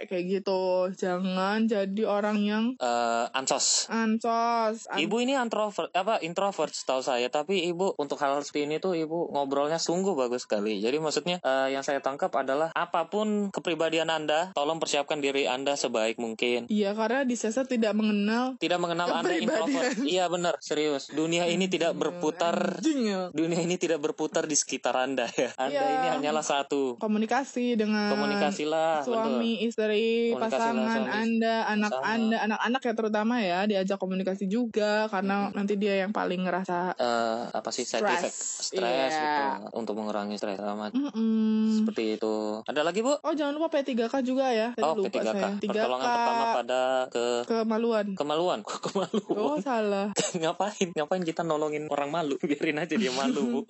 kayak 0.06 0.24
gitu 0.26 0.64
jangan 0.94 1.66
jadi 1.66 2.04
orang 2.04 2.38
yang 2.40 2.66
Eh, 2.78 3.26
ansos. 3.32 3.88
ancos 3.88 4.88
an- 4.88 5.00
Ibu 5.00 5.16
ini 5.20 5.34
introvert 5.34 5.90
apa 5.92 6.20
introvert 6.22 6.70
setahu 6.70 7.02
saya 7.02 7.28
tapi 7.28 7.66
ibu 7.66 7.94
untuk 7.96 8.18
hal 8.18 8.40
seperti 8.40 8.66
ini 8.66 8.78
tuh 8.78 8.94
ibu 8.94 9.30
ngobrolnya 9.30 9.78
sungguh 9.78 10.14
bagus 10.14 10.44
sekali. 10.44 10.80
Jadi 10.80 10.98
maksudnya 10.98 11.38
eh, 11.40 11.68
yang 11.70 11.82
saya 11.82 12.00
tangkap 12.00 12.32
adalah 12.34 12.72
apa 12.72 13.08
pun 13.08 13.50
kepribadian 13.50 14.08
Anda, 14.08 14.52
tolong 14.54 14.78
persiapkan 14.78 15.18
diri 15.18 15.46
Anda 15.46 15.74
sebaik 15.74 16.18
mungkin. 16.18 16.66
Iya 16.68 16.94
karena 16.94 17.22
di 17.22 17.36
sesar 17.36 17.66
tidak 17.66 17.94
mengenal 17.94 18.56
Tidak 18.58 18.78
mengenal 18.78 19.12
Anda 19.14 19.36
introvert. 19.36 20.00
Iya 20.00 20.28
benar, 20.28 20.58
serius. 20.60 21.10
Dunia 21.10 21.46
ini 21.46 21.68
tidak 21.68 21.94
berputar 21.94 22.78
Anjing 22.78 23.02
ya. 23.04 23.22
dunia 23.32 23.60
ini 23.60 23.76
tidak 23.76 24.00
berputar 24.00 24.44
di 24.44 24.56
sekitar 24.56 24.96
Anda 24.96 25.27
ya. 25.38 25.50
Anda 25.56 25.74
Iya. 25.74 25.84
ini 25.94 26.08
hanyalah 26.14 26.42
satu. 26.42 26.96
komunikasi 26.98 27.76
dengan 27.76 28.10
Komunikasilah, 28.10 29.02
betul. 29.02 29.14
suami 29.14 29.62
istri 29.62 30.32
Komunikasilah 30.32 30.40
pasangan 30.40 31.02
suami, 31.02 31.12
anda 31.14 31.56
anak 31.66 31.92
pasangan. 31.92 32.14
anda 32.16 32.38
anak-anak 32.44 32.82
ya 32.82 32.94
terutama 32.94 33.36
ya 33.38 33.60
diajak 33.66 33.98
komunikasi 33.98 34.46
juga 34.46 34.92
karena 35.08 35.50
nanti 35.52 35.76
dia 35.76 36.00
yang 36.00 36.12
paling 36.12 36.42
ngerasa 36.42 36.94
Eh, 36.94 37.42
apa 37.50 37.70
sih 37.70 37.84
side 37.84 38.02
Stress. 38.02 38.20
effect 38.20 38.38
stres 38.64 39.12
Iya. 39.12 39.20
gitu 39.20 39.44
untuk 39.76 39.94
mengurangi 39.96 40.36
stres 40.36 40.58
amat. 40.58 40.92
Mm-mm. 40.92 41.78
Seperti 41.78 42.18
itu. 42.18 42.62
Ada 42.64 42.82
lagi, 42.82 43.00
Bu? 43.00 43.18
Oh 43.18 43.34
jangan 43.34 43.54
lupa 43.54 43.68
P3K 43.72 43.96
juga 44.22 44.48
ya. 44.48 44.72
Tadi 44.72 44.84
Oh, 44.84 44.94
lupa 44.96 45.10
P3K. 45.10 45.28
saya. 45.28 45.50
3K 45.56 45.70
Pertolongan 45.74 46.08
pertama 46.08 46.44
pada 46.54 46.82
ke 47.08 47.26
kemaluan. 47.46 48.06
kemaluan. 48.14 48.60
Kok 48.62 48.80
kemaluan? 48.84 49.36
Oh 49.36 49.58
salah. 49.58 50.08
ngapain? 50.38 50.90
Ngapain 50.92 51.24
kita 51.24 51.42
nolongin 51.42 51.88
orang 51.88 52.10
malu? 52.10 52.36
Biarin 52.44 52.78
aja 52.78 52.94
dia 52.94 53.12
malu, 53.12 53.42
Bu. 53.44 53.62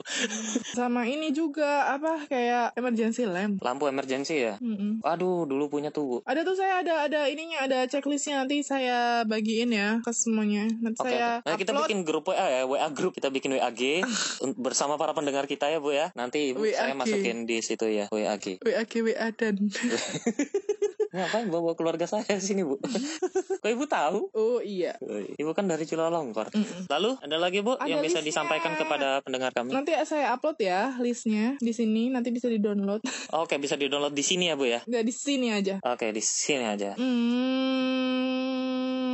Sama 0.69 1.05
ini 1.05 1.29
juga 1.29 1.46
apa 1.55 2.27
kayak 2.27 2.75
emergency 2.75 3.23
lamp. 3.23 3.61
Lampu 3.61 3.87
emergency 3.87 4.43
ya? 4.43 4.59
Mm-mm. 4.59 4.99
Aduh, 5.01 5.45
dulu 5.45 5.69
punya 5.69 5.87
tuh. 5.87 6.19
Ada 6.23 6.43
tuh 6.43 6.53
saya 6.53 6.81
ada 6.81 7.05
ada 7.05 7.27
ininya 7.27 7.63
ada 7.63 7.85
checklistnya 7.85 8.43
nanti 8.43 8.59
saya 8.61 9.23
bagiin 9.23 9.71
ya 9.71 10.01
ke 10.01 10.11
semuanya. 10.11 10.67
Nanti 10.67 10.99
Oke, 10.99 11.09
saya 11.09 11.39
oke. 11.39 11.47
Nah, 11.47 11.55
kita 11.55 11.71
upload. 11.71 11.83
bikin 11.85 11.99
grup 12.03 12.23
WA 12.27 12.47
ya, 12.49 12.61
WA 12.63 12.87
grup. 12.89 13.13
Kita 13.13 13.29
bikin 13.29 13.55
WAG 13.55 13.81
un- 14.43 14.57
bersama 14.57 14.95
para 14.95 15.11
pendengar 15.11 15.45
kita 15.45 15.67
ya, 15.67 15.77
Bu 15.77 15.91
ya. 15.91 16.11
Nanti 16.13 16.51
Ibu 16.51 16.67
saya 16.67 16.91
masukin 16.91 17.45
di 17.45 17.61
situ 17.61 17.87
ya, 17.87 18.09
WAG. 18.09 18.59
WAG 18.59 18.91
WA 18.99 19.27
dan. 19.31 19.55
Ngapain 21.17 21.49
bawa 21.49 21.73
keluarga 21.73 22.05
saya 22.05 22.37
sini, 22.37 22.61
Bu? 22.61 22.77
Kok 23.61 23.69
Ibu 23.73 23.85
tahu? 23.89 24.29
oh 24.31 24.61
iya. 24.61 24.93
Ibu 25.33 25.51
kan 25.57 25.65
dari 25.65 25.83
Cilalongkor. 25.83 26.53
Mm-mm. 26.53 26.85
Lalu 26.85 27.17
ada 27.17 27.37
lagi 27.41 27.65
Bu 27.65 27.73
Ada 27.73 27.89
yang 27.89 28.05
bisa 28.05 28.21
listnya. 28.21 28.45
disampaikan 28.45 28.77
kepada 28.77 29.25
pendengar 29.25 29.49
kami? 29.49 29.73
Nanti 29.73 29.97
saya 30.05 30.37
upload 30.37 30.61
ya 30.61 30.93
listnya 31.01 31.57
di 31.57 31.73
sini 31.73 32.13
nanti 32.13 32.29
bisa 32.29 32.45
di 32.45 32.61
download. 32.61 33.01
Oke, 33.33 33.57
bisa 33.57 33.73
di-download 33.73 34.13
di 34.13 34.21
sini 34.21 34.47
ya, 34.47 34.55
Bu 34.55 34.69
ya. 34.69 34.79
Nggak 34.85 35.03
di 35.03 35.13
sini 35.13 35.47
aja. 35.49 35.81
Oke, 35.81 36.13
di 36.13 36.21
sini 36.21 36.65
aja. 36.69 36.93
Hmm, 36.93 38.36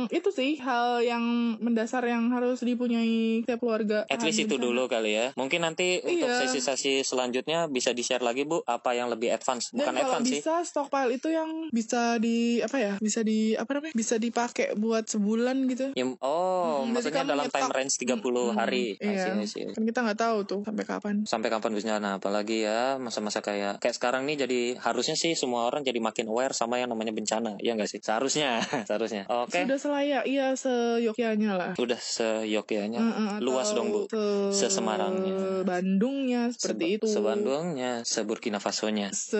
itu 0.08 0.28
sih 0.28 0.56
hal 0.58 1.00
yang 1.00 1.22
mendasar 1.58 2.02
yang 2.02 2.28
harus 2.30 2.60
dipunyai 2.60 3.42
setiap 3.42 3.60
keluarga. 3.60 4.04
At 4.06 4.20
least 4.20 4.40
itu 4.40 4.56
dulu 4.56 4.86
kali 4.86 5.12
ya. 5.12 5.26
Mungkin 5.34 5.62
nanti 5.62 6.00
untuk 6.00 6.26
Iya. 6.26 6.40
sesi-sesi 6.42 7.00
selanjutnya 7.02 7.66
bisa 7.66 7.90
di-share 7.90 8.20
lagi, 8.20 8.42
Bu, 8.42 8.60
apa 8.62 8.92
yang 8.92 9.08
lebih 9.08 9.30
advance. 9.30 9.70
Dan 9.70 9.80
Bukan 9.80 9.92
kalau 9.94 10.04
advance 10.10 10.26
sih. 10.26 10.38
bisa 10.38 10.54
stockpile 10.62 11.10
itu 11.12 11.28
yang 11.28 11.50
bisa 11.70 12.16
di 12.16 12.36
apa 12.58 12.76
ya? 12.76 12.92
Bisa 12.98 13.20
di 13.20 13.54
apa 13.54 13.70
namanya? 13.72 13.94
Bisa 13.94 14.14
dipakai 14.16 14.74
buat 14.74 15.04
sebulan 15.04 15.56
gitu. 15.66 15.86
Ya, 15.92 16.04
oh, 16.18 16.82
Hmm, 16.82 16.92
maksudnya 16.92 17.24
dalam 17.24 17.46
time 17.46 17.70
range 17.70 17.94
30 17.96 18.20
Hmm, 18.46 18.56
hari. 18.56 18.96
Iya. 18.96 19.40
see. 19.44 19.68
Kan 19.68 19.84
kita 19.84 20.00
nggak 20.00 20.18
tahu 20.18 20.38
tuh 20.42 20.60
sampai 20.62 20.84
kapan. 20.84 21.14
Sampai 21.24 21.48
kapan 21.48 21.72
bencana 21.72 22.08
apalagi 22.14 22.62
ya 22.62 22.96
masa-masa 22.96 23.38
kayak 23.38 23.78
kayak 23.78 23.94
sekarang 23.94 24.24
nih 24.24 24.36
jadi 24.38 24.60
harusnya 24.78 25.14
sih 25.14 25.34
semua 25.34 25.64
orang 25.64 25.80
jadi 25.80 25.98
makin 25.98 26.26
aware 26.26 26.52
sama 26.52 26.76
yang 26.76 26.88
namanya 26.88 27.10
bencana. 27.10 27.56
Iya 27.58 27.74
nggak 27.74 27.88
sih? 27.88 28.00
Seharusnya, 28.00 28.58
seharusnya. 28.88 29.24
Oke. 29.28 29.60
Sudah 29.60 29.78
selayak, 29.94 30.26
iya 30.26 30.46
seyogyanya 30.58 31.54
lah. 31.54 31.72
Udah 31.78 31.94
seyogyanya. 31.94 32.98
Heeh, 32.98 33.30
Luas 33.38 33.70
atau 33.70 33.78
dong, 33.78 33.88
Bu. 33.94 34.00
Se 34.10 34.66
Sesemarangnya. 34.66 35.62
Bandungnya 35.62 36.50
seperti 36.50 36.82
Seba- 36.82 36.94
itu. 36.98 37.06
Sebandungnya, 37.06 37.92
seburkina 38.02 38.58
Fasonya. 38.58 39.14
Se 39.14 39.38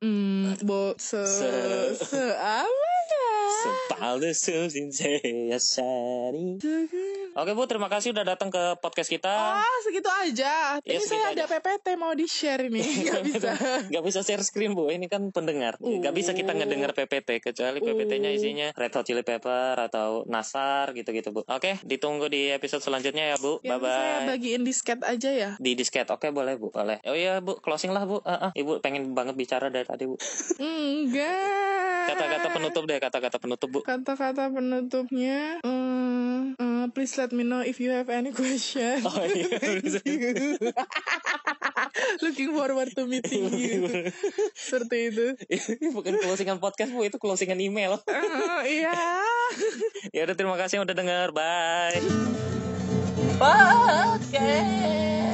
mm, 0.00 0.64
bo 0.64 0.96
se 0.96 1.20
Se- 1.28 1.92
se, 1.92 2.24
apa 2.40 2.88
ya? 3.12 3.28
Sepalde 3.60 4.30
ya 5.52 5.60
sari. 5.60 6.56
Oke 7.36 7.52
Bu, 7.52 7.68
terima 7.68 7.84
kasih 7.86 8.16
udah 8.16 8.24
datang 8.26 8.48
ke 8.48 8.80
podcast 8.80 9.12
kita. 9.12 9.28
Ah, 9.60 9.76
segitu 9.84 10.08
aja. 10.08 10.80
Ya, 10.80 10.88
Ini 10.88 10.96
segitu 10.96 11.20
saya 11.20 11.36
ada 11.36 11.44
aja. 11.44 11.52
PPT 11.52 11.86
mau 11.94 12.16
di 12.16 12.24
share 12.24 12.64
ini, 12.64 12.80
nggak 13.04 13.22
bisa. 13.22 13.50
Gak 13.86 14.02
bisa 14.02 14.20
share 14.24 14.40
screen 14.40 14.72
Bu, 14.72 14.88
ini 14.88 15.04
kan 15.04 15.20
pendengar. 15.28 15.76
Gak 15.76 16.16
bisa 16.16 16.32
kita 16.32 16.46
Oh. 16.46 16.56
ngedenger 16.56 16.96
PPT 16.96 17.44
kecuali 17.44 17.78
PPT-nya 17.78 18.32
Oh. 18.32 18.38
isinya 18.40 18.68
Red 18.72 18.88
Hot 18.90 19.04
Chili 19.04 19.20
Pepper 19.20 19.76
atau 19.76 20.24
Nasar 20.24 20.96
gitu-gitu 20.96 21.28
Bu. 21.30 21.44
Oke, 21.44 21.76
ditunggu 21.84 22.24
di 22.26 22.48
episode 22.48 22.80
selanjutnya 22.80 23.28
ya 23.28 23.36
Bu. 23.36 23.60
Yang 23.60 23.80
Bye 23.80 23.92
saya 23.92 24.16
bagiin 24.26 24.62
disket 24.64 25.00
aja 25.04 25.28
ya. 25.28 25.50
Di 25.60 25.76
disket, 25.76 26.08
oke 26.08 26.32
boleh 26.32 26.56
Bu, 26.56 26.72
boleh. 26.72 27.04
Oh 27.04 27.12
iya 27.12 27.44
Bu, 27.44 27.60
closing 27.60 27.92
lah 27.92 28.08
Bu. 28.08 28.24
Ah, 28.24 28.48
ah, 28.48 28.50
Ibu 28.54 28.80
pengen 28.80 29.12
banget 29.12 29.36
bicara 29.36 29.68
dari 29.68 29.84
tadi 29.84 30.08
Bu. 30.08 30.16
Enggak. 30.56 32.04
Kata-kata 32.06 32.48
penutup 32.48 32.82
deh, 32.86 32.96
kata-kata 32.96 33.36
penutup 33.36 33.68
Bu. 33.68 33.80
Kata-kata 33.82 34.48
penutupnya, 34.48 35.60
hmm, 35.60 35.85
eh, 36.86 36.88
please 36.88 37.18
let 37.18 37.34
me 37.34 37.42
know 37.42 37.60
if 37.60 37.82
you 37.82 37.90
have 37.90 38.08
any 38.08 38.30
question. 38.36 39.02
Oh 39.02 39.18
iya. 39.26 39.50
Looking 42.22 42.52
forward 42.52 42.92
to 42.94 43.08
meeting 43.08 43.48
you. 43.52 44.12
Seperti 44.52 45.12
itu. 45.12 45.26
Ini 45.48 45.90
bukan 45.92 46.20
closingan 46.20 46.60
podcast 46.60 46.92
Bu, 46.92 47.04
itu 47.04 47.16
closingan 47.18 47.58
email. 47.58 47.98
Ah, 48.06 48.62
Iya. 48.76 48.92
ya 50.12 50.20
udah 50.28 50.36
terima 50.36 50.56
kasih 50.60 50.80
yang 50.80 50.84
udah 50.88 50.96
denger. 50.96 51.28
Bye. 51.32 52.00
Bye. 53.36 55.24